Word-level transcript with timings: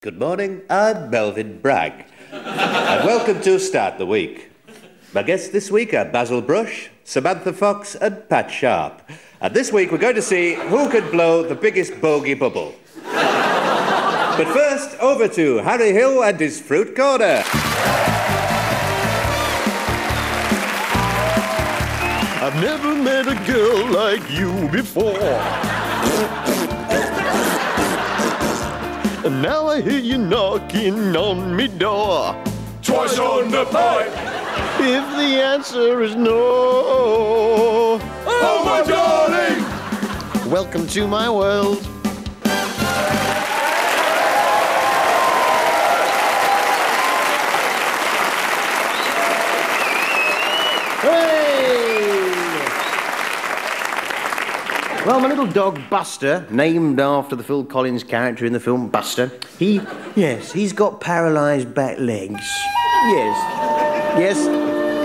Good 0.00 0.16
morning, 0.16 0.62
I'm 0.70 1.10
Melvyn 1.10 1.60
Bragg. 1.60 2.04
and 2.30 3.04
welcome 3.04 3.40
to 3.42 3.58
Start 3.58 3.98
the 3.98 4.06
Week. 4.06 4.48
My 5.12 5.24
guests 5.24 5.48
this 5.48 5.72
week 5.72 5.92
are 5.92 6.04
Basil 6.04 6.40
Brush, 6.40 6.88
Samantha 7.02 7.52
Fox, 7.52 7.96
and 7.96 8.28
Pat 8.28 8.48
Sharp. 8.48 9.02
And 9.40 9.52
this 9.52 9.72
week 9.72 9.90
we're 9.90 9.98
going 9.98 10.14
to 10.14 10.22
see 10.22 10.54
who 10.54 10.88
can 10.88 11.10
blow 11.10 11.42
the 11.42 11.56
biggest 11.56 12.00
bogey 12.00 12.34
bubble. 12.34 12.76
but 13.02 14.46
first, 14.52 14.96
over 15.00 15.26
to 15.26 15.56
Harry 15.58 15.90
Hill 15.90 16.22
and 16.22 16.38
his 16.38 16.60
Fruit 16.60 16.94
Corner. 16.94 17.42
I've 22.40 22.54
never 22.62 22.94
met 22.94 23.26
a 23.26 23.34
girl 23.50 23.84
like 23.90 24.30
you 24.30 24.68
before. 24.68 25.87
And 29.24 29.42
now 29.42 29.66
I 29.68 29.80
hear 29.80 29.98
you 29.98 30.18
knocking 30.18 31.16
on 31.16 31.54
me 31.54 31.68
door. 31.68 32.34
Twice 32.82 33.18
on 33.18 33.50
the 33.50 33.64
pipe. 33.66 34.12
If 34.80 35.04
the 35.16 35.42
answer 35.42 36.02
is 36.02 36.14
no, 36.14 37.98
Oh, 38.26 38.62
my 38.64 38.82
darling. 38.82 40.50
welcome 40.50 40.86
to 40.88 41.06
my 41.08 41.28
world. 41.28 41.84
Hey! 51.02 51.37
Well, 55.06 55.20
my 55.20 55.28
little 55.28 55.46
dog 55.46 55.80
Buster, 55.88 56.46
named 56.50 57.00
after 57.00 57.34
the 57.34 57.42
Phil 57.42 57.64
Collins 57.64 58.04
character 58.04 58.44
in 58.44 58.52
the 58.52 58.60
film 58.60 58.88
Buster, 58.90 59.30
he, 59.58 59.80
yes, 60.16 60.52
he's 60.52 60.72
got 60.72 61.00
paralysed 61.00 61.72
back 61.72 61.98
legs. 61.98 62.44
Yes, 63.06 64.18
yes, 64.18 64.36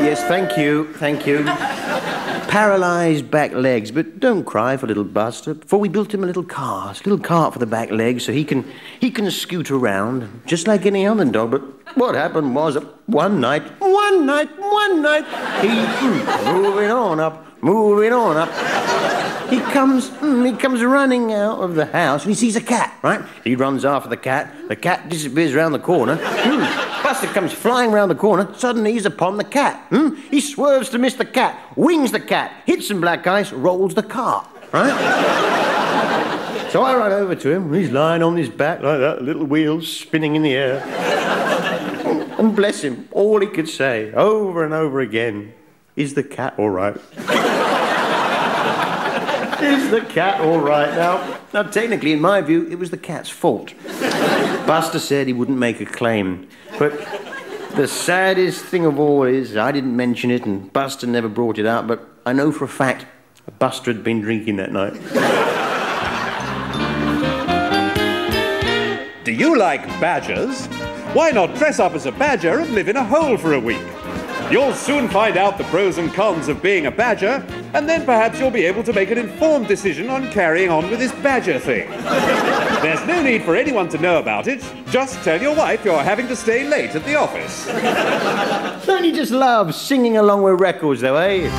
yes, 0.03 0.23
thank 0.23 0.57
you, 0.57 0.91
thank 0.95 1.25
you. 1.25 1.43
Paralysed 2.49 3.31
back 3.31 3.53
legs, 3.53 3.91
but 3.91 4.19
don't 4.19 4.43
cry 4.43 4.75
for 4.75 4.87
little 4.87 5.05
Buster. 5.05 5.55
For 5.65 5.79
we 5.79 5.87
built 5.87 6.13
him 6.13 6.23
a 6.23 6.27
little 6.27 6.43
cart, 6.43 6.99
a 6.99 7.09
little 7.09 7.23
cart 7.23 7.53
for 7.53 7.59
the 7.59 7.65
back 7.65 7.89
legs, 7.89 8.25
so 8.25 8.33
he 8.33 8.43
can 8.43 8.65
he 8.99 9.09
can 9.09 9.29
scoot 9.31 9.71
around 9.71 10.41
just 10.45 10.67
like 10.67 10.85
any 10.85 11.07
other 11.07 11.23
dog. 11.23 11.51
But 11.51 11.61
what 11.95 12.15
happened 12.15 12.55
was 12.55 12.75
one 13.05 13.39
night, 13.39 13.63
one 13.79 14.25
night, 14.25 14.49
one 14.59 15.01
night, 15.01 15.25
he 15.61 16.51
moving 16.51 16.91
on 16.91 17.19
up, 17.19 17.45
moving 17.63 18.13
on 18.13 18.37
up. 18.37 18.49
He 19.49 19.59
comes, 19.59 20.09
mm, 20.09 20.51
he 20.51 20.57
comes 20.57 20.83
running 20.83 21.31
out 21.31 21.59
of 21.59 21.75
the 21.75 21.85
house 21.85 22.23
and 22.23 22.31
he 22.31 22.35
sees 22.35 22.55
a 22.55 22.61
cat, 22.61 22.97
right? 23.01 23.21
He 23.43 23.55
runs 23.55 23.85
after 23.85 24.09
the 24.09 24.17
cat. 24.17 24.53
The 24.67 24.75
cat 24.75 25.09
disappears 25.09 25.53
around 25.53 25.73
the 25.73 25.79
corner. 25.79 26.17
Mm, 26.17 27.03
Buster 27.03 27.27
comes 27.27 27.53
flying 27.53 27.91
round 27.91 28.09
the 28.09 28.15
corner. 28.15 28.51
Suddenly 28.55 28.93
he's 28.93 29.05
upon 29.05 29.37
the 29.37 29.43
cat. 29.43 29.89
Mm, 29.91 30.17
he 30.29 30.41
swerves 30.41 30.89
to 30.89 30.97
miss 30.97 31.13
the 31.15 31.25
cat, 31.25 31.59
wings 31.75 32.11
the 32.11 32.19
cat, 32.19 32.51
hits 32.65 32.87
some 32.87 32.99
black 32.99 33.27
ice, 33.27 33.51
rolls 33.51 33.93
the 33.93 34.03
cart, 34.03 34.47
right? 34.71 34.89
so 36.71 36.81
I 36.81 36.95
run 36.95 37.11
over 37.11 37.35
to 37.35 37.51
him. 37.51 37.73
He's 37.73 37.91
lying 37.91 38.23
on 38.23 38.35
his 38.35 38.49
back 38.49 38.81
like 38.81 38.99
that, 38.99 39.21
little 39.21 39.45
wheels 39.45 39.87
spinning 39.91 40.35
in 40.35 40.41
the 40.41 40.55
air. 40.55 40.79
and 42.39 42.55
bless 42.55 42.81
him, 42.81 43.07
all 43.11 43.39
he 43.39 43.47
could 43.47 43.69
say 43.69 44.11
over 44.13 44.63
and 44.63 44.73
over 44.73 44.99
again 44.99 45.53
is 45.95 46.15
the 46.15 46.23
cat 46.23 46.55
all 46.57 46.69
right? 46.69 46.97
Is 49.63 49.89
the 49.91 50.01
cat 50.01 50.41
all 50.41 50.59
right 50.59 50.93
now? 50.95 51.39
Now, 51.53 51.63
technically, 51.63 52.11
in 52.11 52.19
my 52.19 52.41
view, 52.41 52.67
it 52.69 52.77
was 52.77 52.89
the 52.89 52.97
cat's 52.97 53.29
fault. 53.29 53.73
Buster 54.67 54.99
said 54.99 55.27
he 55.27 55.33
wouldn't 55.33 55.57
make 55.57 55.79
a 55.79 55.85
claim. 55.85 56.47
But 56.77 56.91
the 57.75 57.87
saddest 57.87 58.63
thing 58.65 58.85
of 58.85 58.99
all 58.99 59.23
is 59.23 59.55
I 59.57 59.71
didn't 59.71 59.95
mention 59.95 60.31
it 60.31 60.45
and 60.45 60.71
Buster 60.73 61.07
never 61.07 61.29
brought 61.29 61.57
it 61.57 61.65
up, 61.65 61.87
but 61.87 62.07
I 62.25 62.33
know 62.33 62.51
for 62.51 62.65
a 62.65 62.69
fact 62.69 63.05
Buster 63.59 63.91
had 63.91 64.03
been 64.03 64.21
drinking 64.21 64.57
that 64.57 64.71
night. 64.71 64.93
Do 69.23 69.31
you 69.31 69.57
like 69.57 69.85
badgers? 70.01 70.67
Why 71.15 71.31
not 71.31 71.55
dress 71.55 71.79
up 71.79 71.93
as 71.93 72.05
a 72.05 72.11
badger 72.11 72.59
and 72.59 72.73
live 72.73 72.89
in 72.89 72.97
a 72.97 73.03
hole 73.03 73.37
for 73.37 73.53
a 73.53 73.59
week? 73.59 73.81
You'll 74.53 74.75
soon 74.75 75.09
find 75.09 75.35
out 75.35 75.57
the 75.57 75.63
pros 75.63 75.97
and 75.97 76.13
cons 76.13 76.47
of 76.47 76.61
being 76.61 76.85
a 76.85 76.91
badger, 76.91 77.43
and 77.73 77.89
then 77.89 78.05
perhaps 78.05 78.39
you'll 78.39 78.51
be 78.51 78.65
able 78.65 78.83
to 78.83 78.93
make 78.93 79.09
an 79.09 79.17
informed 79.17 79.67
decision 79.67 80.11
on 80.11 80.31
carrying 80.31 80.69
on 80.69 80.91
with 80.91 80.99
this 80.99 81.11
badger 81.11 81.57
thing. 81.57 81.89
There's 82.83 83.03
no 83.07 83.23
need 83.23 83.41
for 83.41 83.55
anyone 83.55 83.89
to 83.89 83.97
know 83.97 84.19
about 84.19 84.45
it. 84.45 84.63
Just 84.91 85.23
tell 85.23 85.41
your 85.41 85.55
wife 85.55 85.83
you're 85.83 86.03
having 86.03 86.27
to 86.27 86.35
stay 86.35 86.69
late 86.69 86.93
at 86.93 87.03
the 87.03 87.15
office. 87.15 87.65
Don't 88.85 89.03
you 89.03 89.15
just 89.15 89.31
love 89.31 89.73
singing 89.73 90.17
along 90.17 90.43
with 90.43 90.61
records, 90.61 91.01
though, 91.01 91.15
eh? 91.15 91.49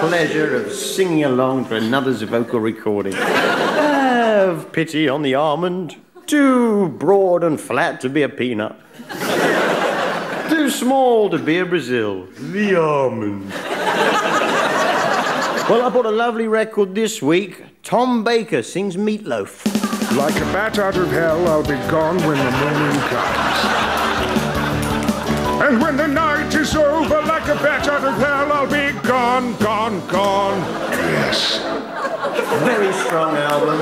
Pleasure 0.00 0.56
of 0.56 0.72
singing 0.72 1.24
along 1.24 1.66
to 1.66 1.76
another's 1.76 2.22
vocal 2.22 2.58
recording. 2.58 3.12
Have 3.12 4.72
pity 4.72 5.08
on 5.08 5.20
the 5.22 5.34
almond. 5.34 5.96
Too 6.26 6.88
broad 6.88 7.44
and 7.44 7.60
flat 7.60 8.00
to 8.00 8.08
be 8.08 8.22
a 8.22 8.28
peanut. 8.28 8.74
Too 10.48 10.70
small 10.70 11.28
to 11.28 11.38
be 11.38 11.58
a 11.58 11.66
Brazil. 11.66 12.26
The 12.38 12.76
almond. 12.76 13.50
Well, 15.68 15.82
I 15.82 15.90
bought 15.92 16.06
a 16.06 16.10
lovely 16.10 16.48
record 16.48 16.94
this 16.94 17.20
week. 17.20 17.62
Tom 17.82 18.24
Baker 18.24 18.62
sings 18.62 18.96
Meatloaf. 18.96 19.66
Like 20.16 20.34
a 20.36 20.46
bat 20.52 20.78
out 20.78 20.96
of 20.96 21.10
hell, 21.10 21.46
I'll 21.46 21.62
be 21.62 21.76
gone 21.90 22.16
when 22.16 22.38
the 22.38 22.50
morning 22.50 23.00
comes. 23.10 24.00
And 25.62 25.80
when 25.80 25.96
the 25.96 26.08
night 26.08 26.54
is 26.54 26.74
over, 26.74 27.22
like 27.22 27.44
a 27.44 27.54
bat 27.56 27.86
out 27.86 28.02
of 28.02 28.16
hell, 28.16 28.52
I'll 28.52 28.66
be 28.66 28.89
gone, 29.20 29.54
gone, 29.56 30.06
gone. 30.08 30.60
Yes. 30.90 31.58
Very 32.64 32.90
strong 33.04 33.36
album. 33.36 33.78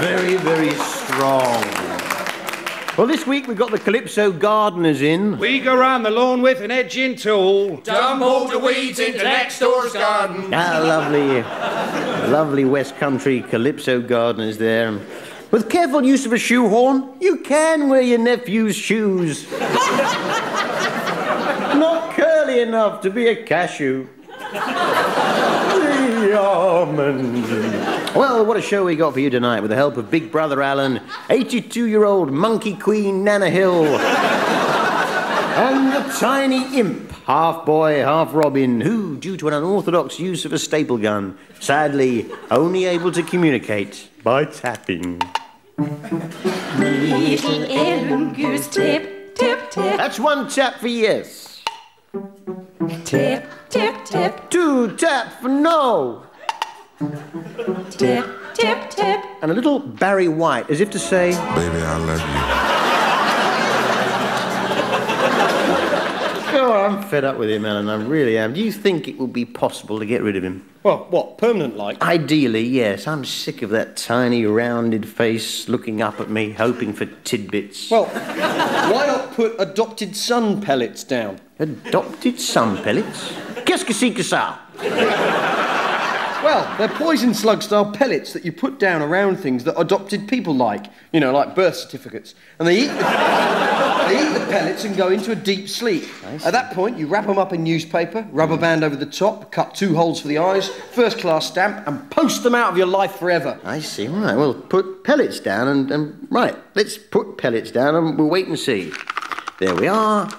Very, 0.00 0.34
very 0.38 0.74
strong. 0.74 1.62
Well, 2.98 3.06
this 3.06 3.24
week 3.24 3.46
we've 3.46 3.56
got 3.56 3.70
the 3.70 3.78
Calypso 3.78 4.32
Gardeners 4.32 5.00
in. 5.00 5.38
We 5.38 5.60
go 5.60 5.76
round 5.76 6.04
the 6.04 6.10
lawn 6.10 6.42
with 6.42 6.60
an 6.60 6.72
edging 6.72 7.14
tool. 7.14 7.76
Dump 7.76 8.20
all 8.20 8.48
the 8.48 8.58
weeds 8.58 8.98
into 8.98 9.22
next 9.22 9.60
door's 9.60 9.92
garden. 9.92 10.52
Ah, 10.52 10.80
lovely, 10.82 11.42
lovely 12.28 12.64
West 12.64 12.96
Country 12.96 13.42
Calypso 13.42 14.00
Gardeners 14.00 14.58
there. 14.58 14.98
With 15.52 15.70
careful 15.70 16.04
use 16.04 16.26
of 16.26 16.32
a 16.32 16.38
shoehorn, 16.38 17.14
you 17.20 17.36
can 17.38 17.88
wear 17.88 18.00
your 18.00 18.18
nephew's 18.18 18.74
shoes. 18.74 19.46
Not 22.66 22.72
curly 22.72 22.90
enough 22.90 23.02
to 23.02 23.10
be 23.10 23.28
a 23.28 23.44
cashew. 23.44 24.08
The 26.16 26.38
almond. 26.38 27.44
Well, 28.14 28.44
what 28.44 28.56
a 28.56 28.62
show 28.62 28.84
we 28.84 28.96
got 28.96 29.12
for 29.12 29.20
you 29.20 29.30
tonight 29.30 29.60
with 29.60 29.70
the 29.70 29.76
help 29.76 29.96
of 29.96 30.10
Big 30.10 30.32
Brother 30.32 30.62
Alan, 30.62 31.00
82 31.30 31.86
year 31.86 32.04
old 32.04 32.32
monkey 32.32 32.74
queen 32.74 33.22
Nana 33.22 33.50
Hill, 33.50 33.84
and 35.56 35.92
the 35.92 36.12
tiny 36.18 36.78
imp, 36.78 37.10
half 37.26 37.64
boy, 37.64 38.00
half 38.00 38.34
Robin, 38.34 38.80
who, 38.80 39.16
due 39.16 39.36
to 39.36 39.48
an 39.48 39.54
unorthodox 39.54 40.18
use 40.18 40.44
of 40.44 40.52
a 40.52 40.58
staple 40.58 40.98
gun, 40.98 41.38
sadly 41.60 42.26
only 42.50 42.86
able 42.86 43.12
to 43.12 43.22
communicate 43.22 44.08
by 44.22 44.44
tapping. 44.44 45.20
Little 45.78 47.72
Alan 47.72 48.32
goose 48.32 48.66
tip, 48.68 49.36
tip, 49.36 49.70
tip, 49.70 49.96
That's 49.96 50.18
one 50.18 50.48
tap 50.48 50.80
for 50.80 50.88
yes, 50.88 51.45
tip, 53.04 53.44
tip, 53.68 54.04
tip, 54.04 54.50
two 54.50 54.96
tap 54.96 55.32
for 55.40 55.48
no, 55.48 56.24
tip, 57.90 58.26
tip, 58.54 58.90
tip. 58.90 59.20
and 59.42 59.50
a 59.50 59.54
little 59.54 59.78
Barry 59.78 60.28
White, 60.28 60.70
as 60.70 60.80
if 60.80 60.90
to 60.90 60.98
say, 60.98 61.30
Baby, 61.54 61.82
I 61.82 61.96
love 61.98 62.20
you. 62.20 62.72
Oh, 66.58 66.72
I'm 66.72 67.02
fed 67.02 67.22
up 67.22 67.36
with 67.36 67.50
him, 67.50 67.66
Alan. 67.66 67.88
I 67.90 67.96
really 67.96 68.38
am. 68.38 68.54
Do 68.54 68.60
you 68.60 68.72
think 68.72 69.08
it 69.08 69.18
would 69.18 69.32
be 69.32 69.44
possible 69.44 69.98
to 69.98 70.06
get 70.06 70.22
rid 70.22 70.36
of 70.36 70.42
him? 70.42 70.66
Well, 70.82 71.06
what, 71.10 71.36
permanent 71.36 71.76
like? 71.76 72.00
Ideally, 72.00 72.62
yes. 72.62 73.06
I'm 73.06 73.26
sick 73.26 73.60
of 73.60 73.68
that 73.70 73.96
tiny, 73.98 74.46
rounded 74.46 75.06
face 75.06 75.68
looking 75.68 76.00
up 76.00 76.18
at 76.18 76.30
me, 76.30 76.52
hoping 76.52 76.94
for 76.94 77.04
tidbits. 77.24 77.90
Well, 77.90 78.06
why 78.06 79.06
not 79.06 79.32
put 79.34 79.54
adopted 79.60 80.16
son 80.16 80.62
pellets 80.62 81.04
down? 81.04 81.40
Adopted 81.58 82.38
sun 82.38 82.76
pellets? 82.82 83.32
Qu'est-ce 83.64 83.84
que 83.84 83.94
c'est 83.94 84.12
que 84.12 84.22
ça? 84.22 84.58
Well, 86.44 86.76
they're 86.78 86.88
poison 86.88 87.32
slug 87.34 87.62
style 87.62 87.90
pellets 87.92 88.32
that 88.34 88.44
you 88.44 88.52
put 88.52 88.78
down 88.78 89.02
around 89.02 89.38
things 89.38 89.64
that 89.64 89.74
adopted 89.80 90.28
people 90.28 90.54
like. 90.54 90.86
You 91.12 91.20
know, 91.20 91.32
like 91.32 91.54
birth 91.54 91.74
certificates. 91.76 92.34
And 92.58 92.68
they 92.68 92.80
eat 92.80 92.88
the. 92.88 93.86
They 94.06 94.20
eat 94.20 94.38
the 94.38 94.46
pellets 94.46 94.84
and 94.84 94.96
go 94.96 95.08
into 95.08 95.32
a 95.32 95.34
deep 95.34 95.68
sleep. 95.68 96.04
At 96.44 96.52
that 96.52 96.72
point, 96.74 96.96
you 96.96 97.08
wrap 97.08 97.26
them 97.26 97.38
up 97.38 97.52
in 97.52 97.64
newspaper, 97.64 98.28
rubber 98.30 98.56
band 98.56 98.84
over 98.84 98.94
the 98.94 99.06
top, 99.06 99.50
cut 99.50 99.74
two 99.74 99.96
holes 99.96 100.20
for 100.20 100.28
the 100.28 100.38
eyes, 100.38 100.68
first 100.68 101.18
class 101.18 101.46
stamp, 101.48 101.84
and 101.88 102.08
post 102.10 102.44
them 102.44 102.54
out 102.54 102.70
of 102.70 102.76
your 102.76 102.86
life 102.86 103.16
forever. 103.16 103.58
I 103.64 103.80
see. 103.80 104.06
Right. 104.06 104.36
Well, 104.36 104.54
put 104.54 105.02
pellets 105.02 105.40
down 105.40 105.66
and, 105.66 105.90
and 105.90 106.28
right. 106.30 106.56
Let's 106.76 106.96
put 106.98 107.38
pellets 107.38 107.72
down 107.72 107.96
and 107.96 108.16
we'll 108.16 108.28
wait 108.28 108.46
and 108.46 108.56
see. 108.56 108.92
There 109.58 109.74
we 109.74 109.88
are. 109.88 110.30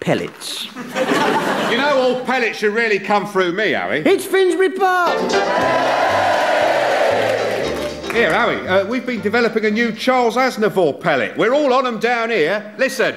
Pellets. 0.00 0.66
You 0.74 1.78
know, 1.78 1.98
all 1.98 2.24
pellets 2.24 2.58
should 2.58 2.74
really 2.74 2.98
come 2.98 3.26
through 3.26 3.52
me, 3.52 3.70
Harry. 3.72 4.00
It's 4.00 4.24
Finsbury 4.24 4.70
Park. 4.70 5.18
Here, 8.12 8.32
Harry, 8.32 8.66
uh, 8.66 8.86
we've 8.86 9.04
been 9.04 9.20
developing 9.20 9.66
a 9.66 9.70
new 9.70 9.92
Charles 9.92 10.36
Aznavour 10.36 11.00
pellet. 11.00 11.36
We're 11.36 11.52
all 11.52 11.72
on 11.74 11.84
them 11.84 11.98
down 11.98 12.30
here. 12.30 12.74
Listen. 12.78 13.14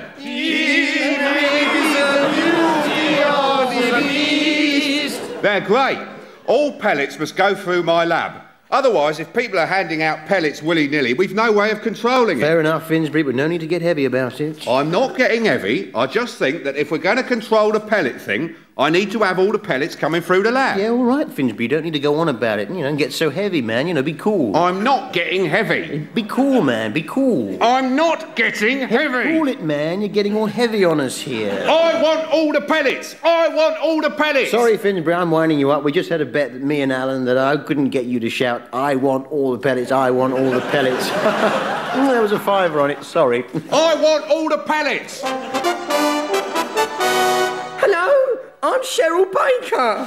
They're 5.41 5.61
great. 5.61 6.05
All 6.47 6.77
pellets 6.79 7.17
must 7.17 7.37
go 7.37 7.55
through 7.55 7.83
my 7.83 8.03
lab. 8.03 8.48
Otherwise, 8.71 9.19
if 9.19 9.33
people 9.33 9.57
are 9.57 9.66
handing 9.66 10.04
out 10.04 10.27
pellets 10.27 10.62
willy 10.62 10.88
nilly, 10.88 11.16
we've 11.16 11.33
no 11.33 11.51
way 11.51 11.71
of 11.71 11.81
controlling 11.81 12.38
it. 12.38 12.42
Fair 12.42 12.60
enough, 12.60 12.88
Finsbury, 12.88 13.24
but 13.24 13.33
no 13.33 13.48
need 13.48 13.62
to 13.62 13.68
get 13.68 13.81
heavy 13.81 14.06
about 14.06 14.39
it. 14.39 14.68
I'm 14.68 14.92
not 14.92 15.18
getting 15.18 15.45
heavy. 15.45 15.92
I 15.95 16.06
just 16.06 16.38
think 16.38 16.63
that 16.66 16.75
if 16.75 16.92
we're 16.92 17.00
going 17.00 17.18
to 17.18 17.24
control 17.24 17.71
the 17.71 17.80
pellet 17.80 18.21
thing, 18.21 18.56
I 18.79 18.89
need 18.89 19.11
to 19.11 19.19
have 19.19 19.39
all 19.39 19.51
the 19.51 19.59
pellets 19.59 19.93
coming 19.93 20.21
through 20.21 20.43
the 20.43 20.51
lab. 20.51 20.79
Yeah, 20.79 20.89
all 20.89 21.03
right, 21.03 21.29
Finsbury. 21.29 21.65
You 21.65 21.67
don't 21.67 21.83
need 21.83 21.93
to 21.93 21.99
go 21.99 22.15
on 22.15 22.29
about 22.29 22.59
it. 22.59 22.69
You 22.69 22.79
know, 22.79 22.87
and 22.87 22.97
get 22.97 23.11
so 23.11 23.29
heavy, 23.29 23.61
man. 23.61 23.87
You 23.87 23.93
know, 23.93 24.01
be 24.01 24.13
cool. 24.13 24.55
I'm 24.55 24.83
not 24.85 25.11
getting 25.11 25.45
heavy. 25.45 25.97
Be 26.13 26.23
cool, 26.23 26.61
man. 26.61 26.93
Be 26.93 27.03
cool. 27.03 27.61
I'm 27.61 27.97
not 27.97 28.37
getting 28.37 28.87
heavy. 28.87 29.37
Cool 29.37 29.49
it, 29.49 29.61
man. 29.61 29.99
You're 29.99 30.07
getting 30.07 30.33
all 30.33 30.45
heavy 30.45 30.85
on 30.85 31.01
us 31.01 31.19
here. 31.19 31.65
I 31.67 32.01
want 32.01 32.29
all 32.31 32.53
the 32.53 32.61
pellets. 32.61 33.17
I 33.21 33.49
want 33.49 33.77
all 33.79 34.01
the 34.01 34.11
pellets. 34.11 34.51
Sorry, 34.51 34.77
Finsbury, 34.77 35.13
I'm 35.13 35.29
winding 35.29 35.59
you 35.59 35.71
up. 35.71 35.83
We 35.83 35.91
just 35.91 36.09
had 36.09 36.21
a 36.21 36.25
bet 36.25 36.53
that 36.53 36.61
me 36.61 36.81
and 36.81 36.93
Alan 36.93 37.25
that 37.25 37.37
I 37.37 37.57
couldn't 37.57 37.89
get 37.89 38.05
you 38.05 38.21
to 38.21 38.29
shout, 38.29 38.61
I 38.71 38.95
want 38.95 39.27
all 39.29 39.51
the 39.51 39.59
pellets, 39.59 39.91
I 39.91 40.09
want 40.11 40.33
all 40.33 40.51
the 40.51 40.61
pellets. 40.61 41.09
there 41.95 42.21
was 42.21 42.31
a 42.31 42.39
fiver 42.39 42.79
on 42.79 42.91
it, 42.91 43.03
sorry. 43.03 43.43
I 43.73 43.95
want 43.95 44.29
all 44.29 44.47
the 44.47 44.59
pellets. 44.59 45.21
Hello, 47.81 48.38
I'm 48.61 48.81
Cheryl 48.81 49.23
Baker. 49.31 50.06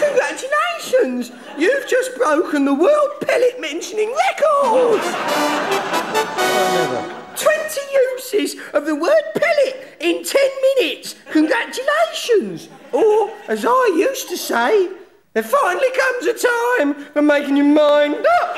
Congratulations, 0.00 1.30
you've 1.56 1.86
just 1.88 2.16
broken 2.16 2.64
the 2.64 2.74
world 2.74 3.10
pellet 3.20 3.60
mentioning 3.60 4.08
record. 4.08 5.00
20 7.36 7.80
uses 7.92 8.56
of 8.74 8.84
the 8.84 8.96
word 8.96 9.22
pellet 9.36 9.96
in 10.00 10.24
10 10.24 10.40
minutes. 10.76 11.14
Congratulations. 11.30 12.68
Or, 12.90 13.30
as 13.46 13.64
I 13.64 13.94
used 13.96 14.28
to 14.30 14.36
say, 14.36 14.88
there 15.34 15.44
finally 15.44 15.90
comes 15.96 16.26
a 16.26 16.34
time 16.34 16.94
for 17.12 17.22
making 17.22 17.58
your 17.58 17.66
mind 17.66 18.26
up. 18.42 18.56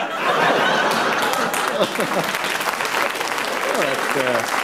Uh, 4.15 4.62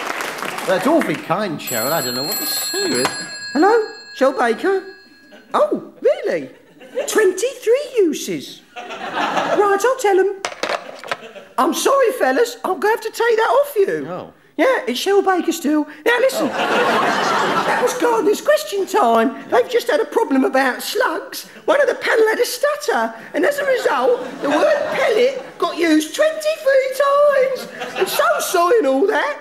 That's 0.68 0.86
awfully 0.86 1.14
kind, 1.14 1.58
Cheryl. 1.58 1.90
I 1.90 2.02
don't 2.02 2.12
know 2.14 2.24
what 2.24 2.36
to 2.36 2.44
say. 2.44 2.90
with. 2.90 3.06
Hello, 3.54 3.88
Cheryl 4.18 4.38
Baker. 4.38 4.84
Oh, 5.54 5.94
really? 6.02 6.50
23 7.06 7.92
uses. 7.96 8.60
Right, 8.76 9.56
I'll 9.82 9.96
tell 9.96 10.16
them. 10.16 10.42
I'm 11.56 11.72
sorry, 11.72 12.12
fellas. 12.12 12.58
I'm 12.64 12.78
going 12.80 12.82
to 12.82 12.88
have 12.88 13.00
to 13.00 13.08
take 13.10 13.36
that 13.38 13.48
off 13.48 13.76
you. 13.76 14.06
Oh. 14.10 14.34
Yeah, 14.58 14.84
it's 14.86 15.02
Cheryl 15.02 15.24
Baker 15.24 15.52
still. 15.52 15.84
Now, 16.04 16.18
listen. 16.18 16.48
that 16.48 17.80
was 17.82 17.94
Gardener's 17.94 18.42
question 18.42 18.86
time. 18.86 19.48
They've 19.48 19.70
just 19.70 19.90
had 19.90 20.00
a 20.00 20.04
problem 20.04 20.44
about 20.44 20.82
slugs. 20.82 21.46
One 21.64 21.80
of 21.80 21.88
the 21.88 21.94
panel 21.94 22.28
had 22.28 22.40
a 22.40 22.44
stutter, 22.44 23.14
and 23.32 23.46
as 23.46 23.58
a 23.58 23.64
result, 23.64 24.20
the 24.42 24.50
word 24.50 24.76
pellet 24.92 25.42
got 25.58 25.78
used 25.78 26.14
23 26.14 26.92
times. 26.92 27.96
And 27.96 28.06
so 28.06 28.24
sorry 28.40 28.76
and 28.78 28.86
all 28.86 29.06
that. 29.06 29.40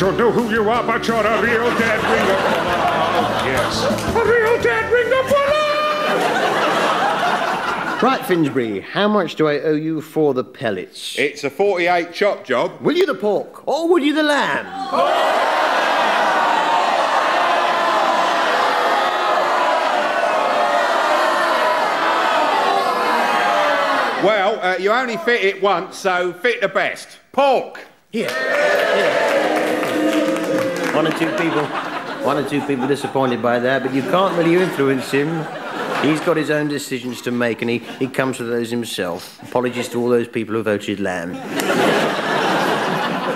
don't 0.00 0.16
know 0.16 0.32
who 0.32 0.50
you 0.50 0.68
are, 0.70 0.82
but 0.82 1.06
you're 1.06 1.18
a 1.18 1.42
real 1.42 1.68
dead 1.78 2.02
ring 2.02 2.22
of 2.22 2.40
love. 2.42 3.44
Yes, 3.44 3.84
a 4.16 4.24
real 4.24 4.62
dead 4.62 4.90
ring 4.90 5.12
of 5.12 5.30
love. 5.30 5.50
Right, 8.02 8.24
Finsbury, 8.24 8.80
how 8.80 9.08
much 9.08 9.34
do 9.34 9.46
I 9.46 9.60
owe 9.60 9.74
you 9.74 10.00
for 10.00 10.32
the 10.32 10.42
pellets? 10.42 11.18
It's 11.18 11.44
a 11.44 11.50
48 11.50 12.14
chop 12.14 12.46
job. 12.46 12.80
Will 12.80 12.96
you 12.96 13.04
the 13.04 13.14
pork 13.14 13.68
or 13.68 13.88
will 13.88 14.02
you 14.02 14.14
the 14.14 14.22
lamb? 14.22 14.64
Well, 24.24 24.60
uh, 24.60 24.78
you 24.78 24.92
only 24.92 25.18
fit 25.18 25.44
it 25.44 25.60
once, 25.62 25.98
so 25.98 26.32
fit 26.32 26.62
the 26.62 26.68
best. 26.68 27.18
Pork. 27.32 27.84
Here. 28.10 28.30
Here. 28.30 29.39
One 30.94 31.06
or 31.06 31.12
two 31.12 31.30
people, 31.36 31.64
one 32.24 32.36
or 32.36 32.48
two 32.48 32.60
people 32.66 32.86
disappointed 32.88 33.40
by 33.40 33.58
that, 33.60 33.82
but 33.82 33.94
you 33.94 34.02
can't 34.02 34.36
really 34.36 34.56
influence 34.56 35.10
him. 35.10 35.28
He's 36.02 36.20
got 36.20 36.36
his 36.36 36.50
own 36.50 36.68
decisions 36.68 37.22
to 37.22 37.30
make, 37.30 37.62
and 37.62 37.70
he, 37.70 37.78
he 37.78 38.08
comes 38.08 38.38
to 38.38 38.44
those 38.44 38.70
himself. 38.70 39.40
Apologies 39.42 39.88
to 39.90 40.00
all 40.00 40.08
those 40.08 40.26
people 40.28 40.54
who 40.54 40.62
voted 40.62 40.98
lamb. 40.98 41.32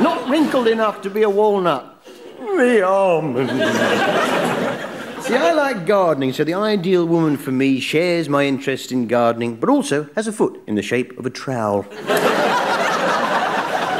Not 0.02 0.28
wrinkled 0.28 0.66
enough 0.66 1.00
to 1.02 1.10
be 1.10 1.22
a 1.22 1.30
walnut. 1.30 2.02
The 2.38 2.86
almond. 2.86 3.50
See, 5.22 5.36
I 5.36 5.52
like 5.52 5.86
gardening, 5.86 6.32
so 6.32 6.44
the 6.44 6.54
ideal 6.54 7.06
woman 7.06 7.36
for 7.36 7.52
me 7.52 7.80
shares 7.80 8.28
my 8.28 8.44
interest 8.46 8.92
in 8.92 9.06
gardening, 9.06 9.56
but 9.56 9.68
also 9.68 10.08
has 10.16 10.26
a 10.26 10.32
foot 10.32 10.60
in 10.66 10.74
the 10.74 10.82
shape 10.82 11.18
of 11.18 11.24
a 11.24 11.30
trowel. 11.30 11.86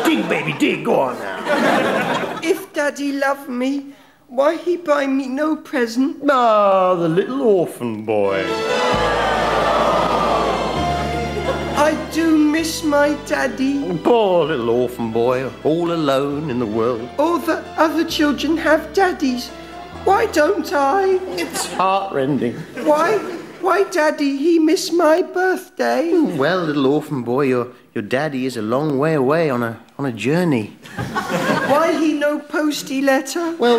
dig, 0.04 0.28
baby, 0.28 0.52
dig. 0.58 0.84
Go 0.84 1.00
on 1.00 1.18
now. 1.18 2.03
Daddy 2.84 3.12
loved 3.12 3.48
me, 3.48 3.94
why 4.28 4.56
he 4.56 4.76
buy 4.76 5.06
me 5.06 5.26
no 5.26 5.56
present? 5.56 6.18
Ah, 6.28 6.94
the 6.94 7.08
little 7.08 7.40
orphan 7.40 8.04
boy. 8.04 8.44
I 11.88 12.10
do 12.12 12.36
miss 12.36 12.84
my 12.84 13.14
daddy. 13.24 13.98
Poor 14.04 14.44
little 14.44 14.68
orphan 14.68 15.12
boy, 15.12 15.50
all 15.64 15.92
alone 15.92 16.50
in 16.50 16.58
the 16.58 16.66
world. 16.66 17.08
All 17.18 17.38
the 17.38 17.64
other 17.78 18.04
children 18.04 18.58
have 18.58 18.92
daddies. 18.92 19.48
Why 20.04 20.26
don't 20.26 20.70
I? 20.74 21.14
It's 21.40 21.72
heartrending. 21.72 22.56
Why? 22.84 23.16
Why, 23.64 23.84
Daddy, 23.84 24.36
he 24.36 24.58
missed 24.58 24.92
my 24.92 25.22
birthday? 25.22 26.12
Well, 26.12 26.64
little 26.64 26.86
orphan 26.86 27.22
boy, 27.22 27.46
your, 27.46 27.68
your 27.94 28.02
daddy 28.02 28.44
is 28.44 28.58
a 28.58 28.62
long 28.62 28.98
way 28.98 29.14
away 29.14 29.48
on 29.48 29.62
a, 29.62 29.80
on 29.96 30.04
a 30.04 30.12
journey. 30.12 30.76
Why 30.96 31.96
he 31.98 32.13
no 32.34 32.40
posty 32.40 33.00
letter? 33.00 33.54
Well, 33.56 33.78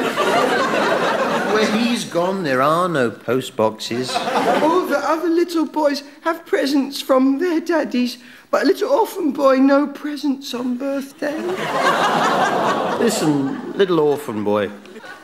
where 1.54 1.78
he's 1.78 2.06
gone, 2.06 2.44
there 2.44 2.62
are 2.62 2.88
no 2.88 3.12
post 3.12 3.56
boxes. 3.56 4.14
All 4.16 4.86
the 4.86 4.98
other 4.98 5.30
little 5.30 5.66
boys 5.66 6.04
have 6.22 6.46
presents 6.46 7.02
from 7.02 7.40
their 7.40 7.60
daddies, 7.60 8.18
but 8.52 8.64
a 8.64 8.66
little 8.66 8.90
orphan 8.90 9.32
boy 9.32 9.58
no 9.58 9.88
presents 9.88 10.54
on 10.54 10.78
birthday. 10.78 11.38
Listen, 13.00 13.74
little 13.74 14.00
orphan 14.00 14.44
boy, 14.44 14.72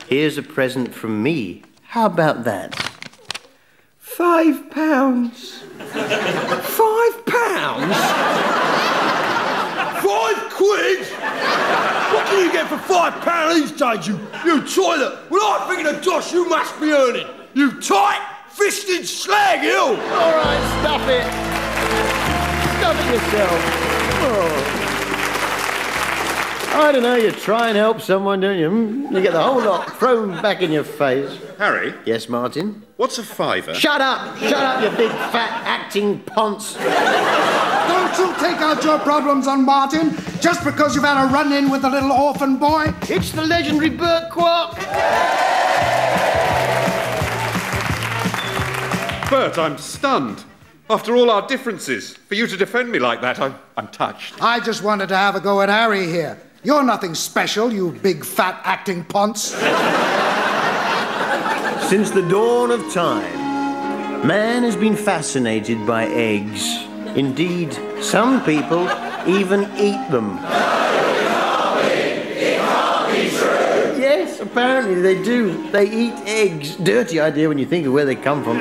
here's 0.08 0.36
a 0.36 0.42
present 0.42 0.94
from 0.94 1.22
me. 1.22 1.62
How 1.82 2.06
about 2.06 2.44
that? 2.44 2.74
Five 3.98 4.70
pounds. 4.70 5.62
Five 5.78 7.26
pounds? 7.26 7.96
Five 10.02 10.50
quid? 10.50 11.06
What 12.12 12.26
can 12.26 12.44
you 12.46 12.52
get 12.52 12.68
for 12.68 12.78
five 12.78 13.14
pounds 13.22 13.54
these 13.70 13.72
days, 13.72 14.06
you, 14.06 14.18
you 14.44 14.60
toilet? 14.66 15.30
When 15.30 15.40
I 15.40 15.66
think 15.68 15.86
of 15.88 15.94
the 15.96 16.00
dosh 16.02 16.32
you 16.32 16.48
must 16.48 16.78
be 16.80 16.92
earning, 16.92 17.26
you 17.54 17.80
tight-fisted 17.80 19.06
slag, 19.06 19.62
you! 19.64 19.78
All 19.78 19.94
right, 19.96 20.80
stop 20.80 21.00
it. 21.08 21.24
Stop 22.78 22.96
it 22.96 23.14
yourself. 23.14 23.60
Oh. 24.24 24.78
I 26.74 26.90
don't 26.90 27.02
know, 27.02 27.16
you 27.16 27.30
try 27.32 27.68
and 27.68 27.76
help 27.76 28.00
someone, 28.00 28.40
don't 28.40 28.58
you? 28.58 28.68
Hmm? 28.70 29.14
You 29.14 29.22
get 29.22 29.32
the 29.32 29.42
whole 29.42 29.60
lot 29.62 29.90
thrown 29.98 30.40
back 30.42 30.62
in 30.62 30.72
your 30.72 30.84
face. 30.84 31.38
Harry, 31.58 31.92
Yes, 32.06 32.28
Martin? 32.28 32.82
what's 32.96 33.18
a 33.18 33.22
fiver? 33.22 33.74
Shut 33.74 34.00
up! 34.00 34.36
Shut 34.38 34.52
up, 34.54 34.82
you 34.82 34.90
big 34.96 35.10
fat 35.10 35.62
acting 35.66 36.20
ponce. 36.20 36.74
Don't 36.74 38.18
you 38.18 38.34
take 38.38 38.60
out 38.60 38.82
your 38.84 38.98
problems 39.00 39.46
on 39.46 39.64
Martin 39.64 40.14
just 40.42 40.64
because 40.64 40.96
you've 40.96 41.04
had 41.04 41.24
a 41.24 41.32
run 41.32 41.52
in 41.52 41.70
with 41.70 41.84
a 41.84 41.88
little 41.88 42.10
orphan 42.10 42.56
boy? 42.56 42.92
It's 43.02 43.30
the 43.30 43.42
legendary 43.42 43.90
Burt 43.90 44.28
Kwouk. 44.32 44.74
Bert, 49.30 49.56
I'm 49.56 49.78
stunned. 49.78 50.42
After 50.90 51.14
all 51.14 51.30
our 51.30 51.46
differences, 51.46 52.16
for 52.16 52.34
you 52.34 52.48
to 52.48 52.56
defend 52.56 52.90
me 52.90 52.98
like 52.98 53.20
that, 53.20 53.38
I'm, 53.38 53.54
I'm 53.76 53.86
touched. 53.88 54.42
I 54.42 54.58
just 54.58 54.82
wanted 54.82 55.08
to 55.10 55.16
have 55.16 55.36
a 55.36 55.40
go 55.40 55.62
at 55.62 55.68
Harry 55.68 56.06
here. 56.06 56.36
You're 56.64 56.82
nothing 56.82 57.14
special, 57.14 57.72
you 57.72 57.92
big 58.02 58.24
fat 58.24 58.60
acting 58.64 59.04
ponce. 59.04 59.52
Since 61.88 62.10
the 62.10 62.26
dawn 62.28 62.72
of 62.72 62.92
time, 62.92 64.26
man 64.26 64.64
has 64.64 64.74
been 64.74 64.96
fascinated 64.96 65.86
by 65.86 66.06
eggs. 66.06 66.66
Indeed, 67.16 67.72
some 68.00 68.44
people 68.44 68.88
even 69.26 69.62
eat 69.76 70.10
them. 70.10 70.36
Yes, 73.98 74.40
apparently 74.40 75.00
they 75.00 75.22
do. 75.22 75.70
They 75.70 75.88
eat 75.90 76.14
eggs. 76.26 76.76
Dirty 76.76 77.20
idea 77.20 77.48
when 77.48 77.58
you 77.58 77.66
think 77.66 77.86
of 77.86 77.92
where 77.92 78.04
they 78.04 78.16
come 78.16 78.42
from. 78.42 78.58